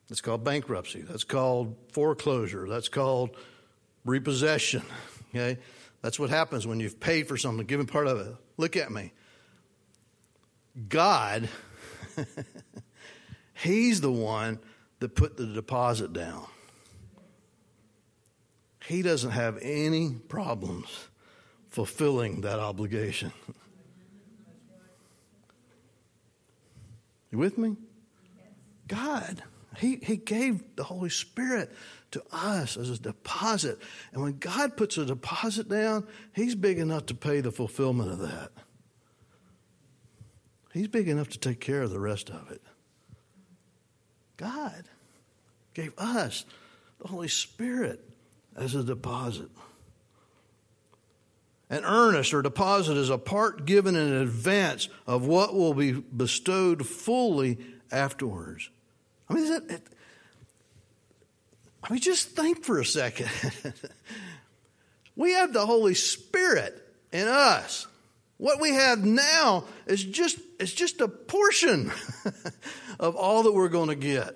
That's 0.08 0.21
called 0.21 0.43
bankruptcy. 0.43 1.02
That's 1.02 1.24
called 1.24 1.76
foreclosure. 1.91 2.67
That's 2.69 2.89
called 2.89 3.36
repossession. 4.06 4.84
Okay? 5.34 5.58
That's 6.02 6.19
what 6.19 6.30
happens 6.30 6.65
when 6.65 6.80
you've 6.80 7.00
paid 7.00 7.28
for 7.28 7.36
something, 7.36 7.65
given 7.65 7.88
part 7.88 8.08
of 8.08 8.19
it. 8.19 8.36
Look 8.58 8.78
at 8.78 8.91
me. 8.91 9.12
God, 10.90 11.50
He's 13.54 14.02
the 14.02 14.12
one 14.12 14.60
that 15.00 15.16
put 15.16 15.38
the 15.38 15.46
deposit 15.46 16.14
down. 16.14 16.46
He 18.86 19.02
doesn't 19.02 19.32
have 19.32 19.58
any 19.62 20.12
problems 20.28 21.08
fulfilling 21.70 22.42
that 22.42 22.60
obligation. 22.60 23.32
You 27.32 27.40
with 27.40 27.58
me? 27.58 27.76
God. 28.88 29.42
He, 29.78 30.00
he 30.02 30.16
gave 30.16 30.64
the 30.76 30.84
Holy 30.84 31.10
Spirit 31.10 31.74
to 32.12 32.24
us 32.32 32.78
as 32.78 32.90
a 32.90 33.00
deposit. 33.00 33.80
And 34.14 34.22
when 34.22 34.38
God 34.38 34.78
puts 34.78 34.98
a 34.98 35.06
deposit 35.06 35.68
down, 35.68 36.08
He's 36.34 36.56
big 36.56 36.78
enough 36.78 37.08
to 37.08 37.16
pay 37.16 37.42
the 37.42 37.52
fulfillment 37.52 38.12
of 38.12 38.20
that. 38.20 38.52
He's 40.76 40.90
big 40.90 41.08
enough 41.08 41.30
to 41.30 41.40
take 41.40 41.62
care 41.62 41.84
of 41.84 41.92
the 41.92 42.02
rest 42.02 42.30
of 42.30 42.52
it. 42.52 42.62
God 44.36 44.84
gave 45.74 45.94
us 45.98 46.44
the 47.00 47.08
Holy 47.08 47.30
Spirit 47.30 48.04
as 48.58 48.76
a 48.76 48.84
deposit. 48.84 49.48
An 51.70 51.86
earnest 51.86 52.34
or 52.34 52.42
deposit 52.42 52.98
is 52.98 53.10
a 53.10 53.18
part 53.18 53.66
given 53.66 53.96
in 53.96 54.12
advance 54.16 54.90
of 55.08 55.26
what 55.26 55.54
will 55.56 55.74
be 55.74 55.94
bestowed 55.94 56.86
fully 56.86 57.58
afterwards. 57.90 58.70
I 59.30 59.34
mean, 59.34 59.54
it, 59.54 59.72
it, 59.72 59.82
I 61.86 61.94
mean, 61.94 62.02
just 62.02 62.32
think 62.32 62.66
for 62.66 62.82
a 62.82 62.86
second. 62.86 63.30
we 65.16 65.32
have 65.32 65.54
the 65.54 65.66
Holy 65.66 65.94
Spirit 65.94 66.86
in 67.14 67.30
us. 67.30 67.88
What 68.38 68.60
we 68.60 68.71
have 68.71 69.06
now 69.06 69.65
is 69.86 70.04
just, 70.04 70.38
it's 70.60 70.74
just 70.74 71.00
a 71.00 71.08
portion 71.08 71.91
of 73.00 73.15
all 73.15 73.43
that 73.43 73.54
we're 73.54 73.69
going 73.69 73.89
to 73.89 73.95
get, 73.95 74.36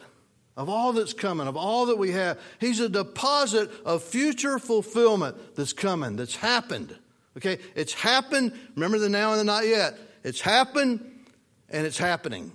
of 0.55 0.69
all 0.69 0.93
that's 0.93 1.13
coming, 1.13 1.47
of 1.47 1.57
all 1.57 1.87
that 1.87 1.97
we 1.97 2.11
have. 2.11 2.39
He's 2.59 2.79
a 2.79 2.87
deposit 2.87 3.69
of 3.85 4.01
future 4.03 4.57
fulfillment 4.57 5.55
that's 5.55 5.73
coming, 5.73 6.15
that's 6.15 6.35
happened. 6.35 6.97
Okay? 7.37 7.59
It's 7.75 7.93
happened. 7.93 8.53
Remember 8.75 8.99
the 8.99 9.09
now 9.09 9.31
and 9.31 9.39
the 9.39 9.43
not 9.43 9.67
yet. 9.67 9.97
It's 10.23 10.41
happened 10.41 11.25
and 11.69 11.85
it's 11.85 11.97
happening. 11.97 12.51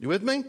You 0.00 0.08
with 0.08 0.22
me? 0.22 0.44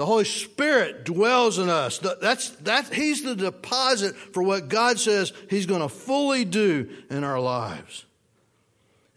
The 0.00 0.06
Holy 0.06 0.24
Spirit 0.24 1.04
dwells 1.04 1.58
in 1.58 1.68
us. 1.68 1.98
That's, 1.98 2.48
that, 2.60 2.90
he's 2.90 3.22
the 3.22 3.36
deposit 3.36 4.16
for 4.16 4.42
what 4.42 4.68
God 4.68 4.98
says 4.98 5.30
He's 5.50 5.66
going 5.66 5.82
to 5.82 5.90
fully 5.90 6.46
do 6.46 6.88
in 7.10 7.22
our 7.22 7.38
lives. 7.38 8.06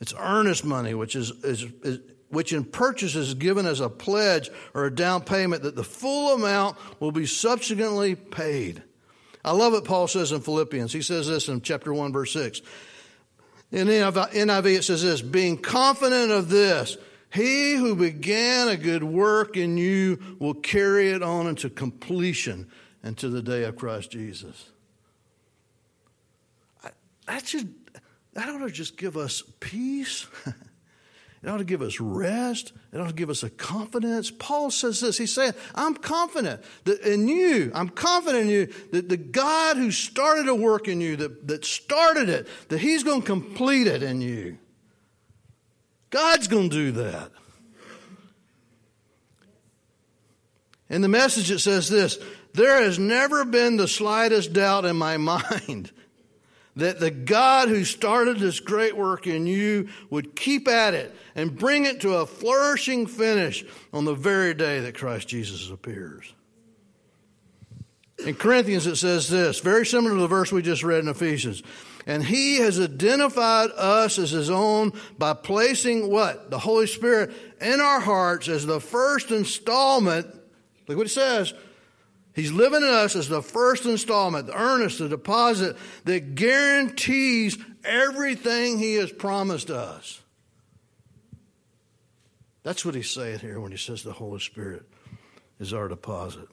It's 0.02 0.14
earnest 0.20 0.66
money, 0.66 0.94
which 0.94 1.16
is, 1.16 1.32
is, 1.42 1.64
is 1.84 2.00
which 2.28 2.52
in 2.52 2.66
purchase 2.66 3.16
is 3.16 3.34
given 3.34 3.66
as 3.66 3.80
a 3.80 3.88
pledge 3.88 4.50
or 4.74 4.84
a 4.84 4.94
down 4.94 5.22
payment 5.22 5.64
that 5.64 5.78
the 5.78 5.86
full 5.86 6.34
amount 6.34 6.76
will 7.00 7.14
be 7.14 7.28
subsequently 7.28 8.16
paid. 8.16 8.84
I 9.46 9.54
love 9.54 9.72
what 9.72 9.86
Paul 9.86 10.10
says 10.10 10.34
in 10.34 10.42
Philippians. 10.42 10.92
He 10.92 11.02
says 11.02 11.30
this 11.30 11.48
in 11.48 11.62
chapter 11.62 11.94
1, 11.94 12.12
verse 12.12 12.34
6. 12.34 12.62
In 13.72 13.88
NIV, 13.88 14.76
it 14.76 14.84
says 14.84 15.02
this 15.02 15.22
being 15.22 15.58
confident 15.60 16.34
of 16.34 16.50
this, 16.50 16.98
he 17.34 17.74
who 17.76 17.96
began 17.96 18.68
a 18.68 18.78
good 18.78 19.04
work 19.04 19.58
in 19.58 19.78
you 19.78 20.20
will 20.40 20.54
carry 20.54 21.10
it 21.10 21.24
on 21.24 21.48
into 21.48 21.70
completion 21.70 22.70
until 23.02 23.32
the 23.32 23.42
day 23.42 23.64
of 23.64 23.76
Christ 23.76 24.12
Jesus. 24.12 24.70
that 27.28 27.48
should 27.48 27.74
that 28.34 28.50
ought 28.50 28.60
to 28.60 28.72
just 28.72 28.98
give 28.98 29.18
us 29.18 29.44
peace. 29.60 30.28
It 31.44 31.50
ought 31.50 31.58
to 31.58 31.66
give 31.66 31.82
us 31.82 32.00
rest. 32.00 32.72
It 32.94 33.02
ought 33.02 33.10
to 33.10 33.14
give 33.14 33.30
us 33.30 33.44
a 33.44 33.50
confidence. 33.50 34.32
Paul 34.32 34.72
says 34.72 35.02
this. 35.02 35.18
He 35.18 35.26
said, 35.26 35.56
I'm 35.76 35.94
confident 35.94 36.62
that 36.86 37.02
in 37.02 37.28
you, 37.28 37.70
I'm 37.76 37.90
confident 37.90 38.44
in 38.46 38.50
you 38.50 38.66
that 38.94 39.10
the 39.10 39.18
God 39.18 39.76
who 39.76 39.92
started 39.92 40.48
a 40.48 40.56
work 40.56 40.88
in 40.88 41.02
you, 41.02 41.18
that, 41.18 41.48
that 41.50 41.66
started 41.66 42.30
it, 42.30 42.48
that 42.70 42.78
he's 42.78 43.04
going 43.04 43.24
to 43.24 43.28
complete 43.28 43.88
it 43.88 44.02
in 44.02 44.22
you. 44.22 44.58
God's 46.14 46.48
going 46.48 46.70
to 46.70 46.76
do 46.76 46.92
that. 46.92 47.32
In 50.88 51.02
the 51.02 51.08
message, 51.08 51.50
it 51.50 51.58
says 51.58 51.90
this 51.90 52.20
There 52.54 52.84
has 52.84 53.00
never 53.00 53.44
been 53.44 53.78
the 53.78 53.88
slightest 53.88 54.54
doubt 54.54 54.86
in 54.86 54.96
my 54.96 55.18
mind 55.18 55.92
that 56.76 57.00
the 57.00 57.10
God 57.10 57.68
who 57.68 57.84
started 57.84 58.38
this 58.38 58.60
great 58.60 58.96
work 58.96 59.26
in 59.26 59.48
you 59.48 59.90
would 60.12 60.36
keep 60.36 60.68
at 60.68 60.94
it 60.94 61.16
and 61.34 61.58
bring 61.58 61.86
it 61.86 62.02
to 62.02 62.18
a 62.18 62.28
flourishing 62.28 63.08
finish 63.08 63.66
on 63.92 64.06
the 64.06 64.14
very 64.14 64.54
day 64.54 64.82
that 64.82 64.94
Christ 64.94 65.28
Jesus 65.28 65.72
appears. 65.72 66.32
In 68.24 68.36
Corinthians, 68.36 68.86
it 68.86 68.98
says 68.98 69.30
this, 69.30 69.62
very 69.62 69.86
similar 69.86 70.14
to 70.14 70.22
the 70.22 70.28
verse 70.28 70.52
we 70.52 70.62
just 70.62 70.84
read 70.84 71.00
in 71.00 71.08
Ephesians. 71.08 71.64
And 72.06 72.24
he 72.24 72.58
has 72.58 72.80
identified 72.80 73.70
us 73.72 74.20
as 74.20 74.32
his 74.32 74.50
own 74.50 74.92
by 75.18 75.34
placing 75.34 76.10
what? 76.12 76.50
The 76.52 76.60
Holy 76.60 76.88
Spirit 76.88 77.32
in 77.62 77.80
our 77.80 78.00
hearts 78.00 78.50
as 78.50 78.66
the 78.66 78.82
first 78.82 79.32
installment. 79.32 80.28
Look 80.88 80.98
what 80.98 81.08
he 81.08 81.14
says. 81.14 81.54
He's 82.36 82.52
living 82.52 82.82
in 82.82 82.90
us 82.90 83.16
as 83.16 83.30
the 83.30 83.44
first 83.44 83.86
installment, 83.86 84.48
the 84.48 84.60
earnest, 84.60 85.00
the 85.00 85.08
deposit 85.08 85.78
that 86.06 86.36
guarantees 86.36 87.58
everything 87.86 88.80
he 88.80 88.96
has 88.96 89.12
promised 89.12 89.70
us. 89.70 90.20
That's 92.64 92.84
what 92.86 92.96
he's 92.96 93.10
saying 93.10 93.40
here 93.40 93.60
when 93.60 93.72
he 93.72 93.78
says 93.78 94.04
the 94.04 94.14
Holy 94.14 94.40
Spirit 94.40 94.84
is 95.60 95.74
our 95.74 95.88
deposit. 95.88 96.48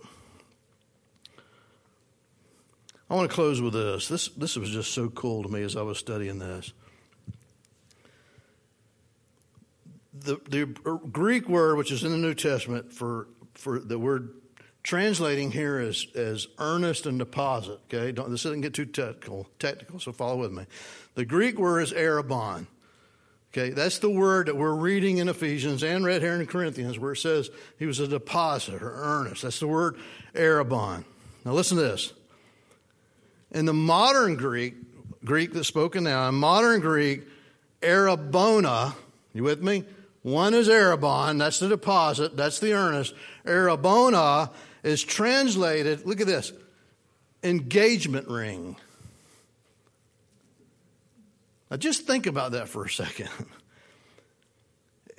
I 3.11 3.15
want 3.15 3.29
to 3.29 3.35
close 3.35 3.61
with 3.61 3.73
this. 3.73 4.07
This, 4.07 4.29
this 4.29 4.57
was 4.57 4.71
just 4.71 4.95
so 4.95 5.09
cool 5.11 5.43
to 5.43 5.49
me 5.49 5.63
as 5.63 5.77
I 5.77 5.83
was 5.83 5.99
studying 5.99 6.39
this. 6.39 6.73
The, 10.15 10.37
the 10.49 10.67
Greek 11.11 11.49
word, 11.49 11.77
which 11.77 11.91
is 11.91 12.05
in 12.05 12.13
the 12.13 12.19
New 12.19 12.35
Testament 12.35 12.93
for, 12.93 13.27
for 13.55 13.81
the 13.81 13.99
word 13.99 14.35
translating 14.85 15.51
here 15.51 15.81
is, 15.81 16.07
as, 16.15 16.47
earnest 16.59 17.07
and 17.07 17.19
deposit, 17.19 17.81
okay? 17.93 18.13
Don't, 18.13 18.31
this 18.31 18.45
doesn't 18.45 18.61
get 18.61 18.75
too 18.75 18.87
technical, 18.87 19.49
technical, 19.59 19.99
so 19.99 20.13
follow 20.13 20.37
with 20.37 20.53
me. 20.53 20.67
The 21.15 21.25
Greek 21.25 21.59
word 21.59 21.81
is 21.81 21.93
arrabon. 21.93 22.67
Okay, 23.53 23.71
that's 23.71 23.99
the 23.99 24.11
word 24.11 24.47
that 24.47 24.57
we're 24.57 24.73
reading 24.73 25.19
in 25.19 25.29
Ephesians 25.29 25.83
and 25.83 26.05
read 26.05 26.23
here 26.23 26.35
in 26.35 26.47
Corinthians 26.47 27.01
where 27.01 27.13
it 27.13 27.17
says 27.17 27.51
he 27.81 27.87
was 27.87 27.99
a 27.99 28.07
deposit 28.07 28.81
or 28.81 28.93
earnest. 28.95 29.43
That's 29.43 29.59
the 29.59 29.67
word 29.67 29.97
arrabon. 30.35 31.05
Now 31.45 31.53
listen 31.53 31.77
to 31.77 31.83
this. 31.83 32.13
In 33.53 33.67
the 33.67 33.75
modern 33.75 34.37
Greek, 34.37 34.75
Greek 35.25 35.53
that's 35.53 35.69
spoken 35.69 36.05
now, 36.05 36.29
in 36.29 36.35
modern 36.35 36.81
Greek, 36.81 37.23
arabona, 37.83 38.95
you 39.33 39.43
with 39.43 39.63
me? 39.63 39.85
One 40.23 40.55
is 40.55 40.69
arabon, 40.69 41.39
that's 41.39 41.59
the 41.59 41.69
deposit, 41.69 42.37
that's 42.37 42.61
the 42.61 42.75
earnest. 42.75 43.15
Arabona 43.47 44.51
is 44.83 45.03
translated, 45.03 46.07
look 46.07 46.21
at 46.21 46.27
this, 46.27 46.53
engagement 47.43 48.29
ring. 48.29 48.77
Now 51.71 51.77
just 51.77 52.07
think 52.07 52.27
about 52.27 52.53
that 52.53 52.69
for 52.69 52.85
a 52.85 52.91
second. 52.91 53.31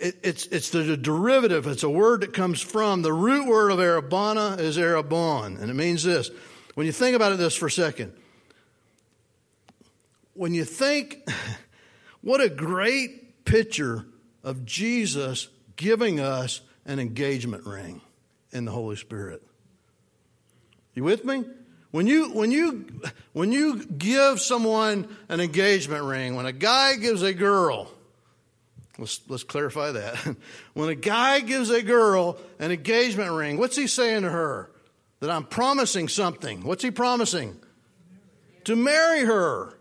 It, 0.02 0.18
it's, 0.24 0.48
it's 0.48 0.72
the 0.72 0.98
derivative, 0.98 1.68
it's 1.68 1.84
a 1.84 1.90
word 1.90 2.22
that 2.22 2.34
comes 2.34 2.60
from, 2.60 3.04
the 3.04 3.14
root 3.14 3.46
word 3.46 3.72
of 3.72 3.78
arabana 3.78 4.60
is 4.60 4.76
arabon, 4.76 5.62
and 5.62 5.70
it 5.70 5.76
means 5.76 6.02
this. 6.02 6.32
When 6.74 6.88
you 6.88 6.92
think 6.92 7.16
about 7.16 7.34
it 7.34 7.36
this 7.36 7.56
for 7.56 7.68
a 7.68 7.72
second, 7.72 8.12
when 10.42 10.56
you 10.56 10.66
think, 10.66 11.20
what 12.22 12.42
a 12.42 12.50
great 12.50 13.46
picture 13.46 14.08
of 14.44 14.66
Jesus 14.66 15.50
giving 15.76 16.20
us 16.20 16.62
an 16.84 16.98
engagement 16.98 17.64
ring 17.68 18.02
in 18.52 18.66
the 18.66 18.72
Holy 18.72 18.96
Spirit. 18.96 19.44
You 20.96 21.04
with 21.04 21.24
me? 21.26 21.46
When 21.92 22.08
you, 22.08 22.32
when 22.32 22.50
you, 22.50 22.90
when 23.34 23.52
you 23.52 23.86
give 23.86 24.42
someone 24.42 25.16
an 25.30 25.42
engagement 25.42 26.06
ring, 26.06 26.36
when 26.36 26.48
a 26.48 26.52
guy 26.52 26.96
gives 26.96 27.22
a 27.22 27.36
girl, 27.36 27.92
let's, 28.98 29.22
let's 29.28 29.44
clarify 29.44 29.92
that. 29.92 30.38
When 30.74 30.90
a 30.90 30.96
guy 30.96 31.42
gives 31.42 31.70
a 31.70 31.84
girl 31.84 32.40
an 32.58 32.72
engagement 32.72 33.32
ring, 33.32 33.60
what's 33.60 33.76
he 33.76 33.86
saying 33.86 34.24
to 34.24 34.32
her? 34.32 34.72
That 35.20 35.30
I'm 35.30 35.46
promising 35.46 36.08
something. 36.08 36.64
What's 36.64 36.82
he 36.82 36.90
promising? 36.90 37.60
To 38.64 38.76
marry 38.76 39.24
her. 39.24 39.78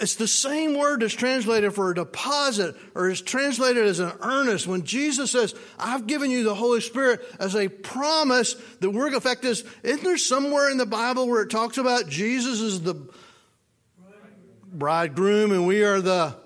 It's 0.00 0.16
the 0.16 0.26
same 0.26 0.76
word 0.76 1.00
that's 1.00 1.14
translated 1.14 1.72
for 1.72 1.90
a 1.90 1.94
deposit 1.94 2.74
or 2.96 3.10
is 3.10 3.20
translated 3.20 3.86
as 3.86 4.00
an 4.00 4.12
earnest. 4.20 4.66
When 4.66 4.82
Jesus 4.82 5.30
says, 5.30 5.54
I've 5.78 6.08
given 6.08 6.30
you 6.30 6.42
the 6.42 6.54
Holy 6.54 6.80
Spirit 6.80 7.20
as 7.38 7.54
a 7.54 7.68
promise 7.68 8.54
the 8.80 8.90
to 8.90 9.16
affect 9.16 9.42
this. 9.42 9.62
Isn't 9.84 10.02
there 10.02 10.18
somewhere 10.18 10.68
in 10.70 10.78
the 10.78 10.86
Bible 10.86 11.28
where 11.28 11.42
it 11.42 11.50
talks 11.50 11.78
about 11.78 12.08
Jesus 12.08 12.60
is 12.60 12.82
the 12.82 13.08
bridegroom 14.72 15.52
and 15.52 15.66
we 15.66 15.84
are 15.84 16.00
the 16.00 16.36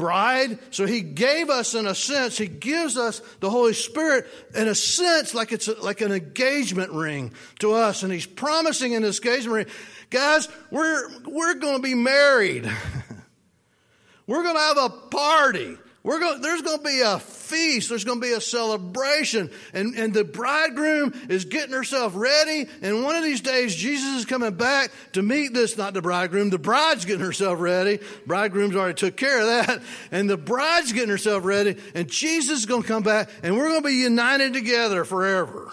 bride? 0.00 0.58
So 0.70 0.86
he 0.86 1.02
gave 1.02 1.50
us 1.50 1.74
in 1.74 1.86
a 1.86 1.94
sense, 1.94 2.38
he 2.38 2.46
gives 2.46 2.96
us 2.96 3.20
the 3.40 3.50
Holy 3.50 3.74
Spirit 3.74 4.26
in 4.54 4.66
a 4.66 4.74
sense 4.74 5.34
like 5.34 5.52
it's 5.52 5.68
a, 5.68 5.74
like 5.74 6.00
an 6.00 6.10
engagement 6.10 6.90
ring 6.92 7.34
to 7.58 7.74
us. 7.74 8.02
And 8.02 8.10
he's 8.10 8.24
promising 8.24 8.94
in 8.94 9.02
this 9.02 9.18
engagement 9.18 9.54
ring, 9.54 9.66
Guys, 10.08 10.48
we're, 10.70 11.08
we're 11.26 11.54
going 11.54 11.76
to 11.76 11.82
be 11.82 11.94
married. 11.94 12.64
we're 14.26 14.42
going 14.42 14.56
to 14.56 14.60
have 14.60 14.78
a 14.78 14.88
party. 14.88 15.76
We're 16.02 16.18
going, 16.18 16.40
there's 16.40 16.62
going 16.62 16.78
to 16.78 16.84
be 16.84 17.00
a 17.02 17.18
feast. 17.18 17.90
There's 17.90 18.04
going 18.04 18.22
to 18.22 18.26
be 18.26 18.32
a 18.32 18.40
celebration. 18.40 19.50
And, 19.74 19.94
and 19.96 20.14
the 20.14 20.24
bridegroom 20.24 21.12
is 21.28 21.44
getting 21.44 21.74
herself 21.74 22.14
ready. 22.16 22.66
And 22.80 23.02
one 23.04 23.16
of 23.16 23.22
these 23.22 23.42
days, 23.42 23.74
Jesus 23.74 24.20
is 24.20 24.24
coming 24.24 24.54
back 24.54 24.92
to 25.12 25.22
meet 25.22 25.52
this, 25.52 25.76
not 25.76 25.92
the 25.92 26.00
bridegroom. 26.00 26.48
The 26.48 26.58
bride's 26.58 27.04
getting 27.04 27.24
herself 27.24 27.60
ready. 27.60 27.98
Bridegroom's 28.26 28.76
already 28.76 28.94
took 28.94 29.16
care 29.16 29.40
of 29.40 29.46
that. 29.46 29.82
And 30.10 30.28
the 30.28 30.38
bride's 30.38 30.92
getting 30.92 31.10
herself 31.10 31.44
ready. 31.44 31.76
And 31.94 32.08
Jesus 32.08 32.60
is 32.60 32.66
going 32.66 32.82
to 32.82 32.88
come 32.88 33.02
back 33.02 33.28
and 33.42 33.56
we're 33.56 33.68
going 33.68 33.82
to 33.82 33.88
be 33.88 33.94
united 33.94 34.54
together 34.54 35.04
forever. 35.04 35.70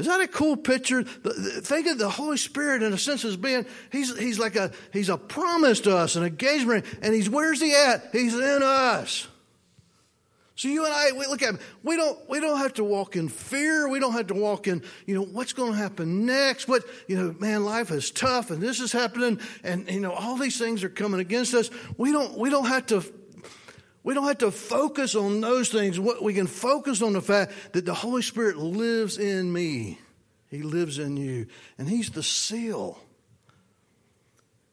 Is 0.00 0.06
that 0.06 0.20
a 0.20 0.26
cool 0.26 0.56
picture? 0.56 1.02
Think 1.02 1.86
of 1.86 1.98
the 1.98 2.08
Holy 2.08 2.38
Spirit 2.38 2.82
in 2.82 2.92
a 2.94 2.98
sense 2.98 3.22
as 3.24 3.36
being, 3.36 3.66
he's, 3.92 4.18
he's 4.18 4.38
like 4.38 4.56
a, 4.56 4.72
he's 4.94 5.10
a 5.10 5.18
promise 5.18 5.80
to 5.80 5.94
us, 5.94 6.16
an 6.16 6.24
engagement, 6.24 6.86
and 7.02 7.14
he's, 7.14 7.28
where's 7.28 7.60
he 7.60 7.74
at? 7.74 8.08
He's 8.12 8.34
in 8.34 8.62
us. 8.62 9.28
So 10.56 10.68
you 10.68 10.84
and 10.84 10.92
I, 10.92 11.12
we 11.12 11.26
look 11.26 11.42
at 11.42 11.50
him, 11.50 11.58
we 11.82 11.96
don't, 11.96 12.18
we 12.28 12.40
don't 12.40 12.58
have 12.58 12.74
to 12.74 12.84
walk 12.84 13.16
in 13.16 13.28
fear. 13.28 13.88
We 13.88 13.98
don't 13.98 14.12
have 14.12 14.26
to 14.28 14.34
walk 14.34 14.68
in, 14.68 14.82
you 15.06 15.14
know, 15.14 15.22
what's 15.22 15.52
going 15.52 15.72
to 15.72 15.78
happen 15.78 16.24
next? 16.24 16.66
What, 16.66 16.84
you 17.06 17.16
know, 17.16 17.34
man, 17.38 17.64
life 17.64 17.90
is 17.90 18.10
tough 18.10 18.50
and 18.50 18.62
this 18.62 18.80
is 18.80 18.92
happening 18.92 19.38
and, 19.64 19.90
you 19.90 20.00
know, 20.00 20.12
all 20.12 20.36
these 20.36 20.58
things 20.58 20.82
are 20.82 20.90
coming 20.90 21.20
against 21.20 21.54
us. 21.54 21.70
We 21.96 22.12
don't, 22.12 22.38
we 22.38 22.48
don't 22.48 22.66
have 22.66 22.86
to 22.86 23.00
we 24.02 24.14
don't 24.14 24.26
have 24.26 24.38
to 24.38 24.50
focus 24.50 25.14
on 25.14 25.40
those 25.40 25.68
things. 25.68 26.00
What 26.00 26.22
We 26.22 26.34
can 26.34 26.46
focus 26.46 27.02
on 27.02 27.12
the 27.12 27.20
fact 27.20 27.52
that 27.72 27.84
the 27.84 27.94
Holy 27.94 28.22
Spirit 28.22 28.56
lives 28.56 29.18
in 29.18 29.52
me. 29.52 29.98
He 30.48 30.62
lives 30.62 30.98
in 30.98 31.16
you. 31.16 31.46
And 31.78 31.88
He's 31.88 32.10
the 32.10 32.22
seal. 32.22 32.98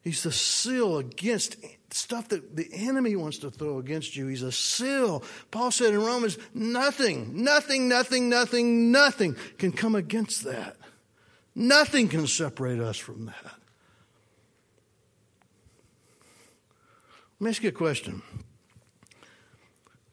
He's 0.02 0.22
the 0.22 0.32
seal 0.32 0.98
against 0.98 1.56
stuff 1.90 2.28
that 2.28 2.56
the 2.56 2.68
enemy 2.72 3.16
wants 3.16 3.38
to 3.38 3.50
throw 3.50 3.78
against 3.78 4.16
you. 4.16 4.26
He's 4.26 4.42
a 4.42 4.52
seal. 4.52 5.22
Paul 5.50 5.70
said 5.70 5.92
in 5.92 6.02
Romans, 6.02 6.38
nothing, 6.54 7.42
nothing, 7.42 7.88
nothing, 7.88 8.28
nothing, 8.28 8.90
nothing 8.90 9.36
can 9.58 9.72
come 9.72 9.94
against 9.94 10.44
that. 10.44 10.76
Nothing 11.54 12.08
can 12.08 12.26
separate 12.26 12.80
us 12.80 12.96
from 12.96 13.26
that. 13.26 13.54
Let 17.40 17.44
me 17.44 17.50
ask 17.50 17.62
you 17.62 17.68
a 17.68 17.72
question. 17.72 18.22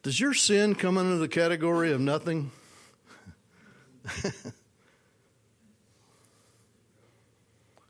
Does 0.06 0.20
your 0.20 0.36
sin 0.36 0.76
come 0.76 1.00
under 1.00 1.18
the 1.18 1.28
category 1.28 1.92
of 1.92 2.00
nothing? 2.00 2.52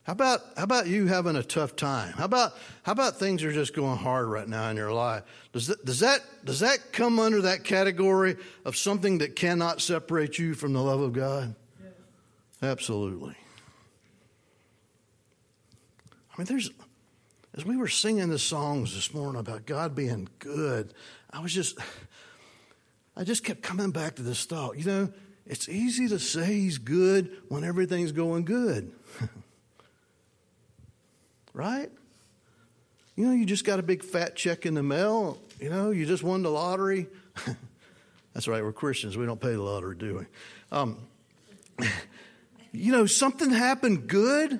How 0.03 0.13
about 0.13 0.39
how 0.55 0.63
about 0.63 0.87
you 0.87 1.07
having 1.07 1.35
a 1.35 1.43
tough 1.43 1.75
time? 1.75 2.13
How 2.13 2.25
about 2.25 2.53
how 2.83 2.93
about 2.93 3.17
things 3.17 3.43
are 3.43 3.51
just 3.51 3.73
going 3.73 3.97
hard 3.97 4.27
right 4.27 4.47
now 4.47 4.69
in 4.69 4.77
your 4.77 4.93
life? 4.93 5.23
Does 5.51 5.67
that 5.67 5.83
does 5.83 5.99
that 6.01 6.21
does 6.45 6.59
that 6.61 6.93
come 6.93 7.19
under 7.19 7.41
that 7.41 7.63
category 7.63 8.37
of 8.63 8.77
something 8.77 9.17
that 9.17 9.35
cannot 9.35 9.81
separate 9.81 10.37
you 10.37 10.53
from 10.53 10.73
the 10.73 10.81
love 10.81 11.01
of 11.01 11.11
God? 11.11 11.55
Yes. 11.83 11.91
Absolutely. 12.61 13.35
I 16.31 16.37
mean, 16.37 16.45
there's 16.45 16.69
as 17.57 17.65
we 17.65 17.75
were 17.77 17.87
singing 17.87 18.29
the 18.29 18.39
songs 18.39 18.93
this 18.93 19.13
morning 19.13 19.39
about 19.39 19.65
God 19.65 19.95
being 19.95 20.27
good, 20.39 20.93
I 21.35 21.39
was 21.39 21.53
just, 21.53 21.77
I 23.17 23.23
just 23.23 23.43
kept 23.43 23.61
coming 23.61 23.91
back 23.91 24.15
to 24.15 24.21
this 24.21 24.45
thought. 24.45 24.77
You 24.77 24.85
know, 24.85 25.13
it's 25.45 25.69
easy 25.69 26.07
to 26.09 26.19
say 26.19 26.45
he's 26.45 26.77
good 26.77 27.35
when 27.49 27.63
everything's 27.63 28.11
going 28.11 28.45
good. 28.45 28.91
right? 31.53 31.91
You 33.15 33.27
know, 33.27 33.33
you 33.33 33.45
just 33.45 33.63
got 33.63 33.79
a 33.79 33.83
big 33.83 34.03
fat 34.03 34.35
check 34.35 34.65
in 34.65 34.73
the 34.73 34.83
mail. 34.83 35.37
You 35.59 35.69
know, 35.69 35.91
you 35.91 36.05
just 36.05 36.23
won 36.23 36.43
the 36.43 36.51
lottery. 36.51 37.07
That's 38.33 38.47
right, 38.47 38.61
we're 38.61 38.73
Christians. 38.73 39.15
We 39.15 39.25
don't 39.25 39.39
pay 39.39 39.53
the 39.53 39.61
lottery, 39.61 39.95
do 39.95 40.17
we? 40.17 40.77
Um, 40.77 40.97
you 42.73 42.91
know, 42.91 43.05
something 43.05 43.49
happened 43.49 44.07
good. 44.07 44.59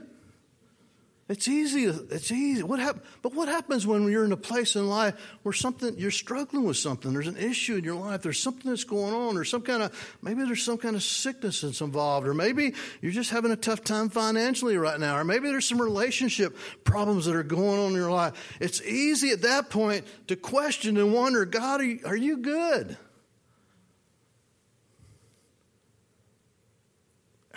It's 1.27 1.47
easy. 1.47 1.85
It's 1.85 2.31
easy. 2.31 2.61
What 2.61 2.79
hap- 2.79 3.03
but 3.23 3.33
what 3.33 3.47
happens 3.47 3.87
when 3.87 4.07
you're 4.11 4.25
in 4.25 4.31
a 4.31 4.37
place 4.37 4.75
in 4.75 4.87
life 4.87 5.15
where 5.41 5.53
something 5.53 5.97
you're 5.97 6.11
struggling 6.11 6.63
with 6.65 6.77
something? 6.77 7.13
There's 7.13 7.27
an 7.27 7.37
issue 7.37 7.77
in 7.77 7.83
your 7.83 7.95
life. 7.95 8.21
There's 8.21 8.39
something 8.39 8.69
that's 8.69 8.83
going 8.83 9.15
on, 9.15 9.35
or 9.35 9.43
some 9.43 9.63
kind 9.63 9.81
of 9.81 10.17
maybe 10.21 10.43
there's 10.43 10.61
some 10.61 10.77
kind 10.77 10.95
of 10.95 11.01
sickness 11.01 11.61
that's 11.61 11.81
involved, 11.81 12.27
or 12.27 12.35
maybe 12.35 12.75
you're 13.01 13.11
just 13.11 13.31
having 13.31 13.51
a 13.51 13.55
tough 13.55 13.83
time 13.83 14.09
financially 14.09 14.77
right 14.77 14.99
now, 14.99 15.17
or 15.17 15.23
maybe 15.23 15.47
there's 15.47 15.67
some 15.67 15.81
relationship 15.81 16.55
problems 16.83 17.25
that 17.25 17.35
are 17.35 17.41
going 17.41 17.79
on 17.79 17.87
in 17.89 17.95
your 17.95 18.11
life. 18.11 18.57
It's 18.59 18.83
easy 18.83 19.31
at 19.31 19.41
that 19.41 19.71
point 19.71 20.05
to 20.27 20.35
question 20.35 20.95
and 20.97 21.11
wonder, 21.11 21.43
God, 21.45 21.81
are 21.81 21.85
you, 21.85 21.99
are 22.05 22.15
you 22.15 22.37
good? 22.37 22.97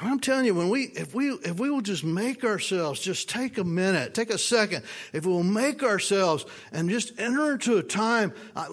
I'm 0.01 0.21
telling 0.21 0.45
you, 0.45 0.55
when 0.55 0.69
we, 0.69 0.85
if 0.85 1.15
we, 1.15 1.31
if 1.31 1.59
we 1.59 1.71
will 1.71 1.81
just 1.81 2.05
make 2.05 2.45
ourselves, 2.45 3.01
just 3.01 3.29
take 3.29 3.59
a 3.59 3.65
minute, 3.65 4.15
take 4.15 4.31
a 4.31 4.39
second, 4.39 4.85
if 5.13 5.27
we 5.27 5.33
will 5.33 5.43
make 5.43 5.83
ourselves 5.83 6.47
and 6.73 6.89
just 6.89 7.19
enter 7.19 7.53
into 7.53 7.79
a 7.79 7.83
time, 7.83 8.33
I, 8.55 8.67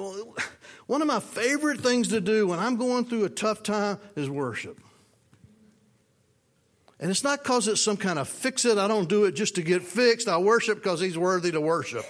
one 0.85 1.01
of 1.01 1.07
my 1.07 1.19
favorite 1.19 1.81
things 1.81 2.09
to 2.09 2.21
do 2.21 2.47
when 2.47 2.59
I'm 2.59 2.75
going 2.75 3.05
through 3.05 3.25
a 3.25 3.29
tough 3.29 3.63
time 3.63 3.97
is 4.15 4.29
worship. 4.29 4.79
And 6.99 7.09
it's 7.09 7.23
not 7.23 7.43
because 7.43 7.67
it's 7.67 7.81
some 7.81 7.97
kind 7.97 8.19
of 8.19 8.29
fix 8.29 8.63
it, 8.63 8.77
I 8.77 8.87
don't 8.87 9.09
do 9.09 9.25
it 9.25 9.33
just 9.33 9.55
to 9.55 9.61
get 9.61 9.83
fixed. 9.83 10.27
I 10.27 10.37
worship 10.37 10.77
because 10.77 11.01
He's 11.01 11.17
worthy 11.17 11.51
to 11.51 11.59
worship. 11.59 12.05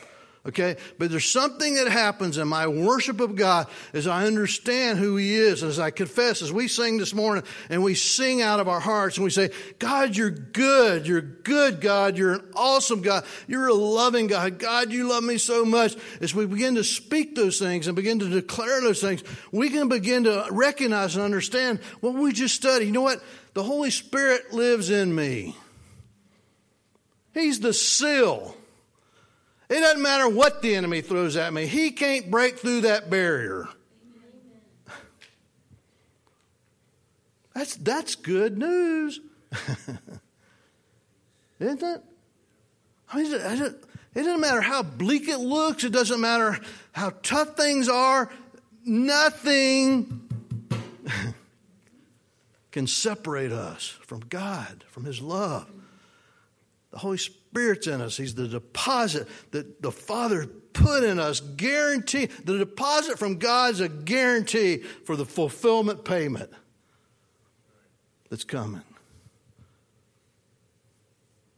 Okay? 0.48 0.78
But 1.00 1.10
there's 1.10 1.26
something 1.26 1.76
that 1.76 1.88
happens 1.88 2.38
in 2.38 2.48
my 2.48 2.68
worship 2.68 3.20
of 3.20 3.36
God 3.36 3.68
as 3.94 4.06
I 4.06 4.26
understand 4.26 5.00
who 5.00 5.16
He 5.16 5.36
is, 5.36 5.64
as 5.64 5.80
I 5.80 5.90
confess, 5.90 6.44
as 6.44 6.54
we 6.54 6.68
sing 6.68 6.98
this 6.98 7.16
morning 7.16 7.44
and 7.70 7.84
we 7.84 7.96
sing 7.96 8.42
out 8.42 8.60
of 8.60 8.68
our 8.68 8.80
hearts 8.80 9.18
and 9.18 9.24
we 9.24 9.32
say, 9.32 9.50
God, 9.80 10.16
you're 10.16 10.30
good. 10.30 11.08
You're 11.08 11.22
good, 11.22 11.82
God. 11.82 12.18
You're 12.18 12.34
an 12.34 12.52
awesome 12.56 13.02
God. 13.02 13.26
You're 13.48 13.70
a 13.70 13.74
loving 13.74 14.28
God. 14.28 14.60
God, 14.60 14.92
you 14.92 15.10
love 15.10 15.24
me 15.24 15.40
so 15.40 15.66
much. 15.66 15.96
As 16.22 16.36
we 16.36 16.46
begin 16.46 16.76
to 16.76 16.84
speak 16.84 17.36
those 17.36 17.58
things 17.58 17.88
and 17.88 17.96
begin 17.96 18.20
to 18.20 18.30
declare 18.30 18.82
those 18.82 19.02
things, 19.02 19.24
we 19.52 19.70
can 19.70 19.90
begin 19.90 20.26
to 20.26 20.48
recognize 20.52 21.16
and 21.16 21.26
understand 21.26 21.80
what 22.02 22.14
we 22.14 22.32
just 22.32 22.54
studied. 22.54 22.86
You 22.86 22.92
know 22.92 23.02
what? 23.02 23.24
The 23.56 23.64
Holy 23.64 23.90
Spirit 23.90 24.54
lives 24.54 24.92
in 24.92 25.16
me. 25.16 25.56
He's 27.34 27.60
the 27.60 27.74
seal 27.74 28.56
it 29.69 29.80
doesn't 29.80 30.01
matter 30.01 30.30
what 30.30 30.62
the 30.62 30.75
enemy 30.75 31.01
throws 31.01 31.36
at 31.36 31.54
me, 31.54 31.65
he 31.65 31.91
can't 31.91 32.30
break 32.30 32.60
through 32.60 32.82
that 32.82 33.10
barrier. 33.10 33.67
That's, 37.54 37.75
that's 37.78 38.15
good 38.15 38.58
news. 38.58 39.21
Isn't 41.60 41.84
it? 41.84 42.04
I 43.12 43.17
mean, 43.17 43.34
it 43.34 43.80
doesn't 44.13 44.41
matter 44.41 44.62
how 44.62 44.84
bleak 44.84 45.30
it 45.30 45.39
looks, 45.39 45.84
it 45.84 45.91
doesn't 45.91 46.19
matter 46.19 46.60
how 46.91 47.12
tough 47.23 47.56
things 47.56 47.88
are, 47.88 48.30
nothing 48.84 50.30
can 52.71 52.88
separate 52.88 53.51
us 53.54 53.88
from 53.88 54.19
God, 54.21 54.84
from 54.89 55.06
His 55.06 55.21
love. 55.21 55.69
The 56.91 56.97
Holy 56.97 57.17
Spirit's 57.56 57.88
in 57.88 58.02
us. 58.02 58.18
He's 58.18 58.36
the 58.36 58.50
deposit 58.50 59.30
that 59.52 59.82
the 59.82 59.89
Father 59.89 60.46
put 60.46 61.06
in 61.06 61.20
us, 61.20 61.39
guarantee. 61.39 62.26
The 62.26 62.58
deposit 62.58 63.18
from 63.18 63.38
God's 63.38 63.80
a 63.80 63.88
guarantee 63.88 64.80
for 64.80 65.15
the 65.15 65.24
fulfillment 65.24 66.04
payment 66.04 66.52
that's 68.30 68.44
coming. 68.44 68.82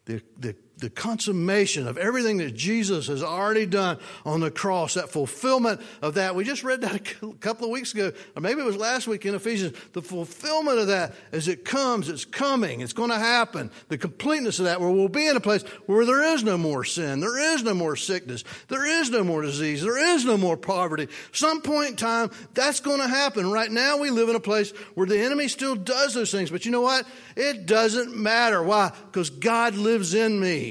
The, 0.05 0.21
the 0.37 0.55
the 0.77 0.89
consummation 0.89 1.87
of 1.87 1.97
everything 1.97 2.37
that 2.37 2.55
Jesus 2.55 3.07
has 3.07 3.23
already 3.23 3.65
done 3.65 3.97
on 4.25 4.41
the 4.41 4.51
cross, 4.51 4.93
that 4.93 5.09
fulfillment 5.09 5.81
of 6.01 6.15
that. 6.15 6.35
We 6.35 6.43
just 6.43 6.63
read 6.63 6.81
that 6.81 6.95
a 6.95 7.33
couple 7.35 7.65
of 7.65 7.71
weeks 7.71 7.93
ago, 7.93 8.11
or 8.35 8.41
maybe 8.41 8.61
it 8.61 8.65
was 8.65 8.77
last 8.77 9.07
week 9.07 9.25
in 9.25 9.33
Ephesians. 9.33 9.75
The 9.93 10.01
fulfillment 10.01 10.77
of 10.77 10.87
that 10.87 11.15
as 11.31 11.47
it 11.47 11.65
comes, 11.65 12.09
it's 12.09 12.25
coming, 12.25 12.81
it's 12.81 12.93
going 12.93 13.09
to 13.09 13.17
happen. 13.17 13.71
The 13.87 13.97
completeness 13.97 14.59
of 14.59 14.65
that, 14.65 14.79
where 14.79 14.89
we'll 14.89 15.09
be 15.09 15.27
in 15.27 15.35
a 15.35 15.41
place 15.41 15.63
where 15.87 16.05
there 16.05 16.33
is 16.33 16.43
no 16.43 16.57
more 16.57 16.83
sin, 16.83 17.21
there 17.21 17.55
is 17.55 17.63
no 17.63 17.73
more 17.73 17.95
sickness, 17.95 18.43
there 18.67 18.85
is 18.85 19.09
no 19.09 19.23
more 19.23 19.41
disease, 19.41 19.81
there 19.81 20.15
is 20.15 20.25
no 20.25 20.37
more 20.37 20.57
poverty. 20.57 21.07
Some 21.31 21.61
point 21.61 21.91
in 21.91 21.95
time, 21.95 22.29
that's 22.53 22.81
going 22.81 22.99
to 22.99 23.07
happen. 23.07 23.51
Right 23.51 23.71
now, 23.71 23.97
we 23.97 24.11
live 24.11 24.29
in 24.29 24.35
a 24.35 24.39
place 24.39 24.71
where 24.93 25.07
the 25.07 25.19
enemy 25.19 25.47
still 25.47 25.75
does 25.75 26.13
those 26.13 26.31
things, 26.31 26.51
but 26.51 26.65
you 26.65 26.71
know 26.71 26.81
what? 26.81 27.07
It 27.35 27.65
doesn't 27.65 28.15
matter. 28.15 28.61
Why? 28.61 28.91
Because 29.07 29.29
God 29.31 29.75
lives 29.75 30.13
in 30.13 30.39
me. 30.39 30.66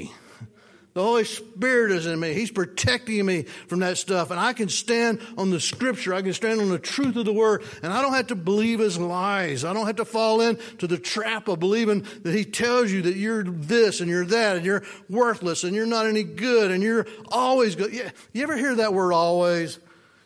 The 0.97 1.03
Holy 1.03 1.25
Spirit 1.25 1.93
is 1.93 2.07
in 2.07 2.19
me. 2.19 2.33
He's 2.33 2.51
protecting 2.51 3.27
me 3.27 3.43
from 3.43 3.81
that 3.81 3.99
stuff. 3.99 4.31
And 4.31 4.41
I 4.41 4.55
can 4.55 4.71
stand 4.71 5.21
on 5.37 5.51
the 5.51 5.61
scripture. 5.61 6.15
I 6.15 6.23
can 6.23 6.33
stand 6.33 6.59
on 6.59 6.71
the 6.71 6.79
truth 6.79 7.17
of 7.17 7.27
the 7.27 7.35
word. 7.35 7.65
And 7.83 7.93
I 7.93 8.01
don't 8.01 8.15
have 8.15 8.29
to 8.29 8.35
believe 8.35 8.79
his 8.79 8.97
lies. 8.97 9.63
I 9.63 9.75
don't 9.75 9.85
have 9.85 9.97
to 9.97 10.07
fall 10.07 10.41
into 10.41 10.87
the 10.87 10.97
trap 10.97 11.49
of 11.49 11.61
believing 11.61 12.07
that 12.23 12.35
he 12.35 12.47
tells 12.47 12.91
you 12.91 13.03
that 13.03 13.15
you're 13.15 13.45
this 13.45 14.01
and 14.01 14.09
you're 14.09 14.25
that 14.25 14.57
and 14.57 14.65
you're 14.65 14.85
worthless 15.11 15.65
and 15.65 15.77
you're 15.77 15.85
not 15.85 16.07
any 16.07 16.23
good 16.23 16.71
and 16.71 16.83
you're 16.83 17.07
always 17.29 17.77
good. 17.77 17.93
Yeah, 17.93 18.09
you 18.33 18.43
ever 18.43 18.57
hear 18.57 18.77
that 18.77 18.95
word 18.95 19.13
always? 19.13 19.79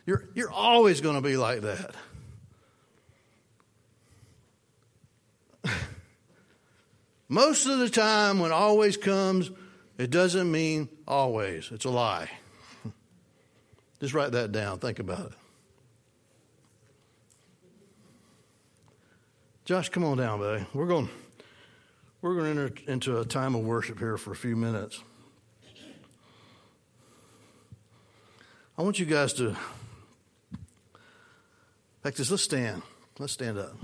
You're, 0.05 0.29
you're 0.35 0.51
always 0.51 1.01
going 1.01 1.15
to 1.15 1.21
be 1.21 1.35
like 1.35 1.63
that. 1.63 1.95
Most 7.27 7.65
of 7.65 7.79
the 7.79 7.89
time, 7.89 8.39
when 8.39 8.53
always 8.53 8.95
comes, 8.95 9.51
it 9.97 10.09
doesn't 10.09 10.51
mean 10.51 10.89
always, 11.07 11.69
it's 11.71 11.85
a 11.85 11.89
lie. 11.89 12.29
Just 13.99 14.13
write 14.13 14.31
that 14.31 14.51
down. 14.51 14.79
Think 14.79 14.99
about 14.99 15.27
it. 15.27 15.31
Josh, 19.65 19.89
come 19.89 20.03
on 20.03 20.17
down, 20.17 20.39
buddy. 20.39 20.65
We're 20.73 20.87
going, 20.87 21.09
we're 22.21 22.35
going 22.35 22.55
to 22.55 22.63
enter 22.63 22.91
into 22.91 23.19
a 23.19 23.25
time 23.25 23.55
of 23.55 23.61
worship 23.61 23.99
here 23.99 24.17
for 24.17 24.31
a 24.31 24.35
few 24.35 24.55
minutes. 24.55 25.01
I 28.77 28.81
want 28.81 28.99
you 28.99 29.05
guys 29.05 29.33
to, 29.33 29.55
just 32.15 32.31
let's 32.31 32.43
stand. 32.43 32.81
Let's 33.19 33.33
stand 33.33 33.59
up. 33.59 33.75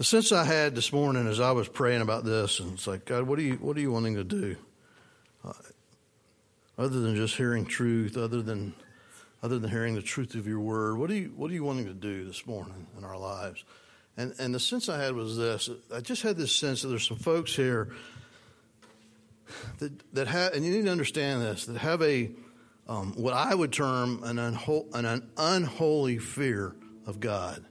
The 0.00 0.04
sense 0.04 0.32
I 0.32 0.44
had 0.44 0.74
this 0.74 0.94
morning 0.94 1.26
as 1.26 1.40
I 1.40 1.50
was 1.52 1.68
praying 1.68 2.00
about 2.00 2.24
this, 2.24 2.58
and 2.58 2.72
it's 2.72 2.86
like, 2.86 3.04
God, 3.04 3.24
what 3.24 3.38
are 3.38 3.42
you, 3.42 3.56
what 3.56 3.76
are 3.76 3.80
you 3.80 3.92
wanting 3.92 4.14
to 4.14 4.24
do? 4.24 4.56
Uh, 5.44 5.52
other 6.78 7.00
than 7.00 7.16
just 7.16 7.36
hearing 7.36 7.66
truth, 7.66 8.16
other 8.16 8.40
than, 8.40 8.72
other 9.42 9.58
than 9.58 9.70
hearing 9.70 9.94
the 9.94 10.00
truth 10.00 10.34
of 10.36 10.46
your 10.46 10.58
word, 10.58 10.96
what 10.96 11.10
are 11.10 11.14
you, 11.16 11.34
what 11.36 11.50
are 11.50 11.52
you 11.52 11.64
wanting 11.64 11.84
to 11.84 11.92
do 11.92 12.24
this 12.24 12.46
morning 12.46 12.86
in 12.96 13.04
our 13.04 13.18
lives? 13.18 13.62
And, 14.16 14.34
and 14.38 14.54
the 14.54 14.58
sense 14.58 14.88
I 14.88 14.98
had 14.98 15.14
was 15.14 15.36
this. 15.36 15.68
I 15.94 16.00
just 16.00 16.22
had 16.22 16.38
this 16.38 16.52
sense 16.52 16.80
that 16.80 16.88
there's 16.88 17.06
some 17.06 17.18
folks 17.18 17.54
here 17.54 17.92
that, 19.80 20.14
that 20.14 20.28
have, 20.28 20.54
and 20.54 20.64
you 20.64 20.72
need 20.72 20.86
to 20.86 20.90
understand 20.90 21.42
this, 21.42 21.66
that 21.66 21.76
have 21.76 22.00
a, 22.00 22.30
um, 22.88 23.12
what 23.18 23.34
I 23.34 23.54
would 23.54 23.70
term 23.70 24.22
an, 24.24 24.38
unho- 24.38 24.94
an 24.94 25.28
unholy 25.36 26.16
fear 26.16 26.74
of 27.06 27.20
God. 27.20 27.66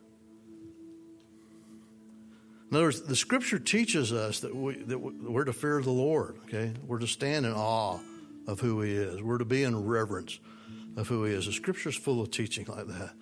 In 2.70 2.78
other 2.78 2.86
words, 2.86 3.02
the 3.02 3.16
scripture 3.16 3.58
teaches 3.58 4.14
us 4.14 4.42
that, 4.42 4.56
we, 4.56 4.76
that 4.84 5.00
we're 5.00 5.46
to 5.46 5.54
fear 5.54 5.82
the 5.82 5.90
Lord, 5.90 6.38
okay? 6.46 6.74
We're 6.86 7.00
to 7.00 7.08
stand 7.08 7.46
in 7.46 7.54
awe 7.54 8.00
of 8.48 8.60
who 8.60 8.82
He 8.82 8.94
is. 8.94 9.22
We're 9.22 9.40
to 9.40 9.46
be 9.46 9.64
in 9.64 9.86
reverence 9.86 10.40
of 10.96 11.08
who 11.08 11.24
He 11.24 11.34
is. 11.34 11.48
The 11.48 11.52
scripture 11.52 11.90
is 11.90 11.96
full 11.96 12.22
of 12.22 12.30
teaching 12.30 12.66
like 12.68 12.86
that. 12.88 13.14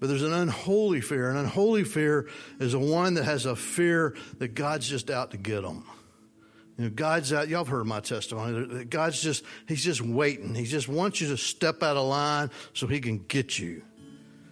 But 0.00 0.08
there's 0.08 0.22
an 0.22 0.32
unholy 0.32 1.00
fear. 1.00 1.30
An 1.30 1.36
unholy 1.36 1.84
fear 1.84 2.28
is 2.58 2.74
a 2.74 2.78
one 2.78 3.14
that 3.14 3.24
has 3.24 3.46
a 3.46 3.54
fear 3.54 4.16
that 4.38 4.54
God's 4.54 4.88
just 4.88 5.10
out 5.10 5.30
to 5.32 5.36
get 5.36 5.62
them. 5.62 5.84
You 6.76 6.84
know, 6.84 6.90
God's 6.90 7.32
out. 7.32 7.48
Y'all 7.48 7.64
have 7.64 7.68
heard 7.68 7.86
my 7.86 8.00
testimony. 8.00 8.84
God's 8.84 9.20
just, 9.20 9.44
He's 9.66 9.82
just 9.84 10.00
waiting. 10.00 10.54
He 10.54 10.64
just 10.64 10.88
wants 10.88 11.20
you 11.20 11.28
to 11.28 11.36
step 11.36 11.82
out 11.82 11.96
of 11.96 12.06
line 12.06 12.50
so 12.72 12.86
He 12.86 13.00
can 13.00 13.18
get 13.18 13.58
you. 13.58 13.82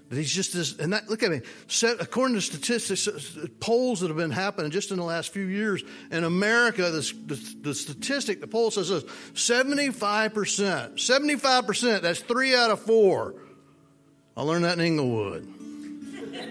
That 0.09 0.17
he's 0.17 0.33
just 0.33 0.53
this, 0.53 0.79
and 0.79 0.93
that, 0.93 1.11
look 1.11 1.25
at 1.25 1.33
me. 1.33 1.41
Set, 1.67 2.01
according 2.01 2.37
to 2.37 2.41
statistics, 2.41 3.09
uh, 3.09 3.47
polls 3.59 4.01
that 4.01 4.09
have 4.09 4.17
been 4.17 4.31
happening 4.31 4.71
just 4.71 4.93
in 4.93 4.99
the 4.99 5.05
last 5.05 5.33
few 5.33 5.47
years 5.47 5.83
in 6.13 6.23
America, 6.23 6.91
the, 6.91 7.13
the, 7.27 7.55
the 7.63 7.75
statistic, 7.75 8.41
the 8.41 8.47
poll 8.47 8.71
says 8.71 8.89
this 8.89 9.03
75%, 9.03 10.95
75%, 10.95 12.03
that's 12.03 12.21
three 12.21 12.55
out 12.55 12.71
of 12.71 12.81
four. 12.81 13.35
I 14.37 14.43
learned 14.43 14.65
that 14.65 14.79
in 14.79 14.85
Inglewood. 14.85 15.49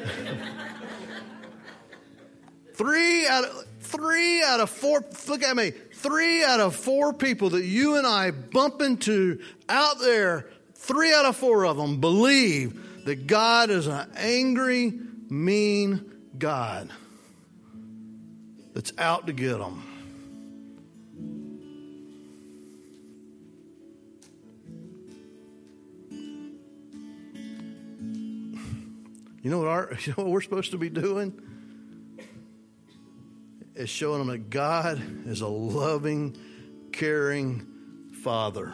three 2.73 3.25
out 3.25 3.45
of, 3.45 3.65
three 3.79 4.43
out 4.43 4.59
of 4.59 4.69
four, 4.69 5.05
look 5.29 5.43
at 5.43 5.55
me, 5.55 5.71
three 5.93 6.43
out 6.43 6.59
of 6.59 6.75
four 6.75 7.13
people 7.13 7.51
that 7.51 7.63
you 7.63 7.95
and 7.95 8.05
I 8.05 8.31
bump 8.31 8.81
into 8.81 9.39
out 9.69 9.99
there, 9.99 10.49
three 10.73 11.13
out 11.13 11.23
of 11.23 11.37
four 11.37 11.65
of 11.65 11.77
them 11.77 12.01
believe 12.01 12.81
that 13.05 13.27
God 13.27 13.69
is 13.69 13.85
an 13.87 14.11
angry, 14.17 14.91
mean 15.29 16.11
God. 16.37 16.89
that's 18.73 18.91
out 18.97 19.27
to 19.27 19.33
get 19.33 19.59
them. 19.59 19.83
You 29.41 29.51
know 29.51 29.59
what 29.59 29.67
our 29.67 29.91
you 30.05 30.13
know 30.17 30.23
what 30.23 30.31
we're 30.31 30.41
supposed 30.41 30.71
to 30.71 30.77
be 30.77 30.89
doing? 30.89 31.39
Is 33.75 33.89
showing 33.89 34.19
them 34.19 34.27
that 34.29 34.49
God 34.49 35.01
is 35.27 35.41
a 35.41 35.47
loving, 35.47 36.35
caring 36.91 37.67
Father. 38.23 38.73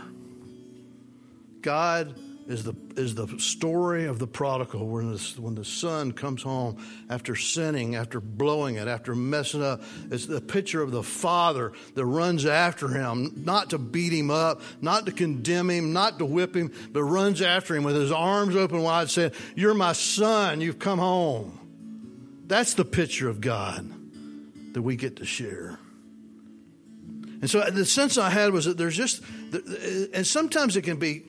God 1.62 2.16
is 2.48 2.64
the 2.64 2.74
is 2.96 3.16
the 3.16 3.28
story 3.40 4.06
of 4.06 4.20
the 4.20 4.28
prodigal 4.28 4.88
when 4.88 5.12
the, 5.12 5.34
when 5.40 5.56
the 5.56 5.64
son 5.64 6.12
comes 6.12 6.42
home 6.42 6.84
after 7.10 7.36
sinning, 7.36 7.96
after 7.96 8.20
blowing 8.20 8.76
it, 8.76 8.88
after 8.88 9.16
messing 9.16 9.64
up. 9.64 9.82
It's 10.10 10.26
the 10.26 10.42
picture 10.42 10.82
of 10.82 10.92
the 10.92 11.04
father 11.04 11.72
that 11.96 12.06
runs 12.06 12.46
after 12.46 12.88
him, 12.88 13.32
not 13.46 13.70
to 13.70 13.78
beat 13.78 14.12
him 14.12 14.32
up, 14.32 14.62
not 14.82 15.06
to 15.06 15.12
condemn 15.12 15.70
him, 15.70 15.94
not 15.94 16.20
to 16.20 16.26
whip 16.26 16.56
him, 16.56 16.72
but 16.92 17.04
runs 17.04 17.42
after 17.42 17.76
him 17.76 17.84
with 17.84 17.96
his 17.96 18.12
arms 18.12 18.56
open 18.56 18.82
wide, 18.82 19.10
saying, 19.10 19.32
"You're 19.56 19.74
my 19.74 19.94
son. 19.94 20.62
You've 20.62 20.80
come 20.80 21.00
home." 21.00 21.60
That's 22.48 22.74
the 22.74 22.86
picture 22.86 23.30
of 23.30 23.40
God 23.40 23.90
that 24.74 24.82
we 24.82 24.96
get 24.96 25.18
to 25.18 25.26
share. 25.26 25.80
And 27.42 27.50
so 27.50 27.68
the 27.70 27.86
sense 27.86 28.18
I 28.18 28.30
had 28.30 28.52
was 28.52 28.66
that 28.66 28.78
there's 28.78 28.96
just, 28.96 29.24
and 30.14 30.28
sometimes 30.28 30.76
it 30.76 30.84
can 30.84 30.98
be 30.98 31.24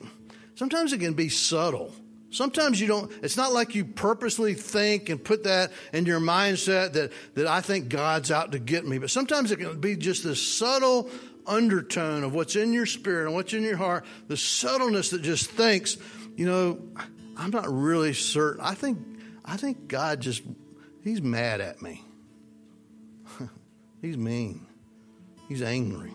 Sometimes 0.55 0.93
it 0.93 0.99
can 0.99 1.13
be 1.13 1.29
subtle. 1.29 1.93
Sometimes 2.29 2.81
you 2.81 2.87
don't, 2.87 3.11
it's 3.21 3.37
not 3.37 3.53
like 3.53 3.75
you 3.75 3.85
purposely 3.85 4.55
think 4.55 5.09
and 5.09 5.23
put 5.23 5.43
that 5.43 5.71
in 5.93 6.05
your 6.05 6.19
mindset 6.19 6.93
that, 6.93 7.11
that 7.35 7.45
I 7.45 7.61
think 7.61 7.89
God's 7.89 8.31
out 8.31 8.53
to 8.53 8.59
get 8.59 8.85
me. 8.85 8.97
But 8.97 9.11
sometimes 9.11 9.51
it 9.51 9.57
can 9.57 9.79
be 9.79 9.95
just 9.95 10.23
this 10.23 10.41
subtle 10.41 11.09
undertone 11.45 12.23
of 12.23 12.33
what's 12.33 12.55
in 12.55 12.73
your 12.73 12.87
spirit 12.87 13.27
and 13.27 13.35
what's 13.35 13.53
in 13.53 13.61
your 13.61 13.77
heart, 13.77 14.05
the 14.27 14.37
subtleness 14.37 15.11
that 15.11 15.21
just 15.21 15.51
thinks, 15.51 15.97
you 16.35 16.47
know, 16.47 16.79
I'm 17.37 17.51
not 17.51 17.71
really 17.71 18.13
certain. 18.13 18.61
I 18.61 18.73
think, 18.73 18.99
I 19.45 19.57
think 19.57 19.87
God 19.87 20.19
just, 20.19 20.41
he's 21.03 21.21
mad 21.21 21.61
at 21.61 21.81
me. 21.81 22.03
he's 24.01 24.17
mean. 24.17 24.65
He's 25.47 25.61
angry. 25.61 26.13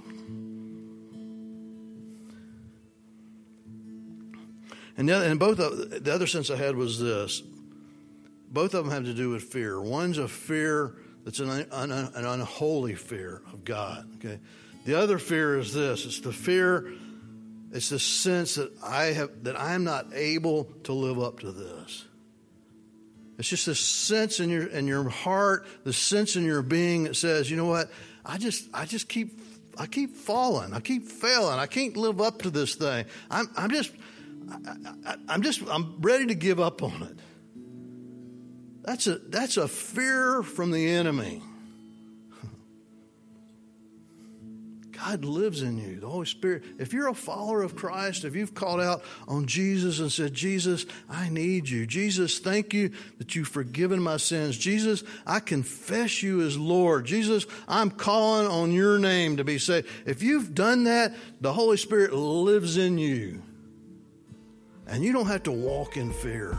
And, 4.99 5.09
the, 5.09 5.31
and 5.31 5.39
both 5.39 5.61
of, 5.61 6.05
the 6.05 6.13
other 6.13 6.27
sense 6.27 6.51
I 6.51 6.57
had 6.57 6.77
was 6.77 6.99
this. 7.01 7.41
Both 8.51 8.75
of 8.75 8.85
them 8.85 8.93
have 8.93 9.05
to 9.05 9.15
do 9.15 9.31
with 9.31 9.45
fear. 9.45 9.81
One's 9.81 10.19
a 10.19 10.27
fear 10.27 10.97
that's 11.25 11.39
an, 11.39 11.51
an, 11.51 11.93
an 11.93 12.25
unholy 12.27 12.97
fear 12.97 13.43
of 13.53 13.65
God. 13.65 14.09
Okay, 14.17 14.41
the 14.85 14.99
other 14.99 15.19
fear 15.19 15.59
is 15.59 15.73
this. 15.73 16.05
It's 16.05 16.21
the 16.21 16.33
fear. 16.33 16.93
It's 17.71 17.91
the 17.91 17.99
sense 17.99 18.57
that 18.57 18.73
I 18.83 19.05
have 19.07 19.45
that 19.45 19.55
I 19.55 19.75
am 19.75 19.85
not 19.85 20.07
able 20.15 20.65
to 20.85 20.93
live 20.93 21.21
up 21.21 21.41
to 21.41 21.53
this. 21.53 22.07
It's 23.39 23.49
just 23.49 23.67
this 23.67 23.79
sense 23.79 24.41
in 24.41 24.51
your 24.51 24.67
in 24.67 24.89
your 24.89 25.09
heart, 25.09 25.67
the 25.85 25.93
sense 25.93 26.35
in 26.35 26.45
your 26.45 26.63
being 26.63 27.05
that 27.05 27.15
says, 27.15 27.51
you 27.51 27.57
know 27.57 27.67
what? 27.67 27.91
I 28.25 28.39
just 28.39 28.69
I 28.75 28.87
just 28.87 29.09
keep 29.09 29.39
I 29.77 29.87
keep 29.87 30.17
falling. 30.17 30.73
I 30.73 30.81
keep 30.81 31.05
failing. 31.05 31.59
I 31.59 31.67
can't 31.67 31.97
live 31.97 32.21
up 32.21 32.43
to 32.43 32.51
this 32.51 32.75
thing. 32.75 33.05
I'm 33.31 33.49
I'm 33.57 33.71
just 33.71 33.93
I, 34.51 35.35
am 35.35 35.43
just 35.43 35.63
I'm 35.69 35.97
ready 36.01 36.27
to 36.27 36.35
give 36.35 36.61
up 36.61 36.83
on 36.83 37.03
it. 37.03 37.19
That's 38.83 39.07
a 39.07 39.19
that's 39.19 39.57
a 39.57 39.69
fear 39.69 40.43
from 40.43 40.71
the 40.71 40.89
enemy. 40.89 41.43
God 44.93 45.25
lives 45.25 45.63
in 45.63 45.79
you, 45.79 46.01
the 46.01 46.09
Holy 46.09 46.27
Spirit. 46.27 46.65
If 46.79 46.93
you're 46.93 47.09
a 47.09 47.15
follower 47.15 47.63
of 47.63 47.77
Christ, 47.77 48.25
if 48.25 48.35
you've 48.35 48.55
called 48.55 48.81
out 48.81 49.05
on 49.29 49.47
Jesus 49.47 50.01
and 50.01 50.11
said, 50.11 50.35
Jesus, 50.35 50.87
I 51.09 51.29
need 51.29 51.69
you. 51.69 51.87
Jesus, 51.87 52.41
thank 52.41 52.75
you 52.75 52.91
that 53.19 53.37
you've 53.37 53.47
forgiven 53.47 54.03
my 54.03 54.17
sins. 54.17 54.59
Jesus, 54.59 55.05
I 55.25 55.39
confess 55.39 56.21
you 56.23 56.41
as 56.41 56.59
Lord. 56.59 57.05
Jesus, 57.07 57.47
I'm 57.69 57.93
calling 57.93 58.49
on 58.49 58.73
your 58.73 58.99
name 58.99 59.37
to 59.37 59.45
be 59.45 59.59
saved. 59.59 59.87
If 60.05 60.21
you've 60.21 60.53
done 60.53 60.85
that, 60.85 61.15
the 61.41 61.53
Holy 61.53 61.77
Spirit 61.77 62.13
lives 62.13 62.77
in 62.77 62.99
you 62.99 63.43
and 64.89 65.05
you 65.05 65.13
don't 65.13 65.27
have 65.27 65.43
to 65.45 65.53
walk 65.53 65.97
in 65.97 66.13
fear. 66.13 66.59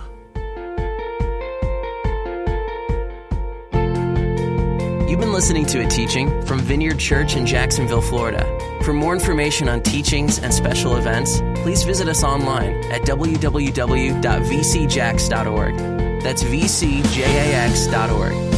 You've 5.10 5.20
been 5.20 5.34
listening 5.34 5.66
to 5.68 5.84
a 5.84 5.88
teaching 5.88 6.46
from 6.46 6.60
Vineyard 6.60 7.00
Church 7.00 7.36
in 7.36 7.46
Jacksonville, 7.46 8.02
Florida. 8.02 8.46
For 8.84 8.94
more 8.94 9.14
information 9.14 9.68
on 9.68 9.82
teachings 9.82 10.40
and 10.40 10.54
special 10.54 10.96
events, 10.98 11.42
please 11.62 11.84
visit 11.84 12.08
us 12.08 12.24
online 12.24 12.76
at 12.92 13.02
www.vcjax.org. 13.02 15.78
That's 16.22 16.44
vcjax.org. 16.44 18.49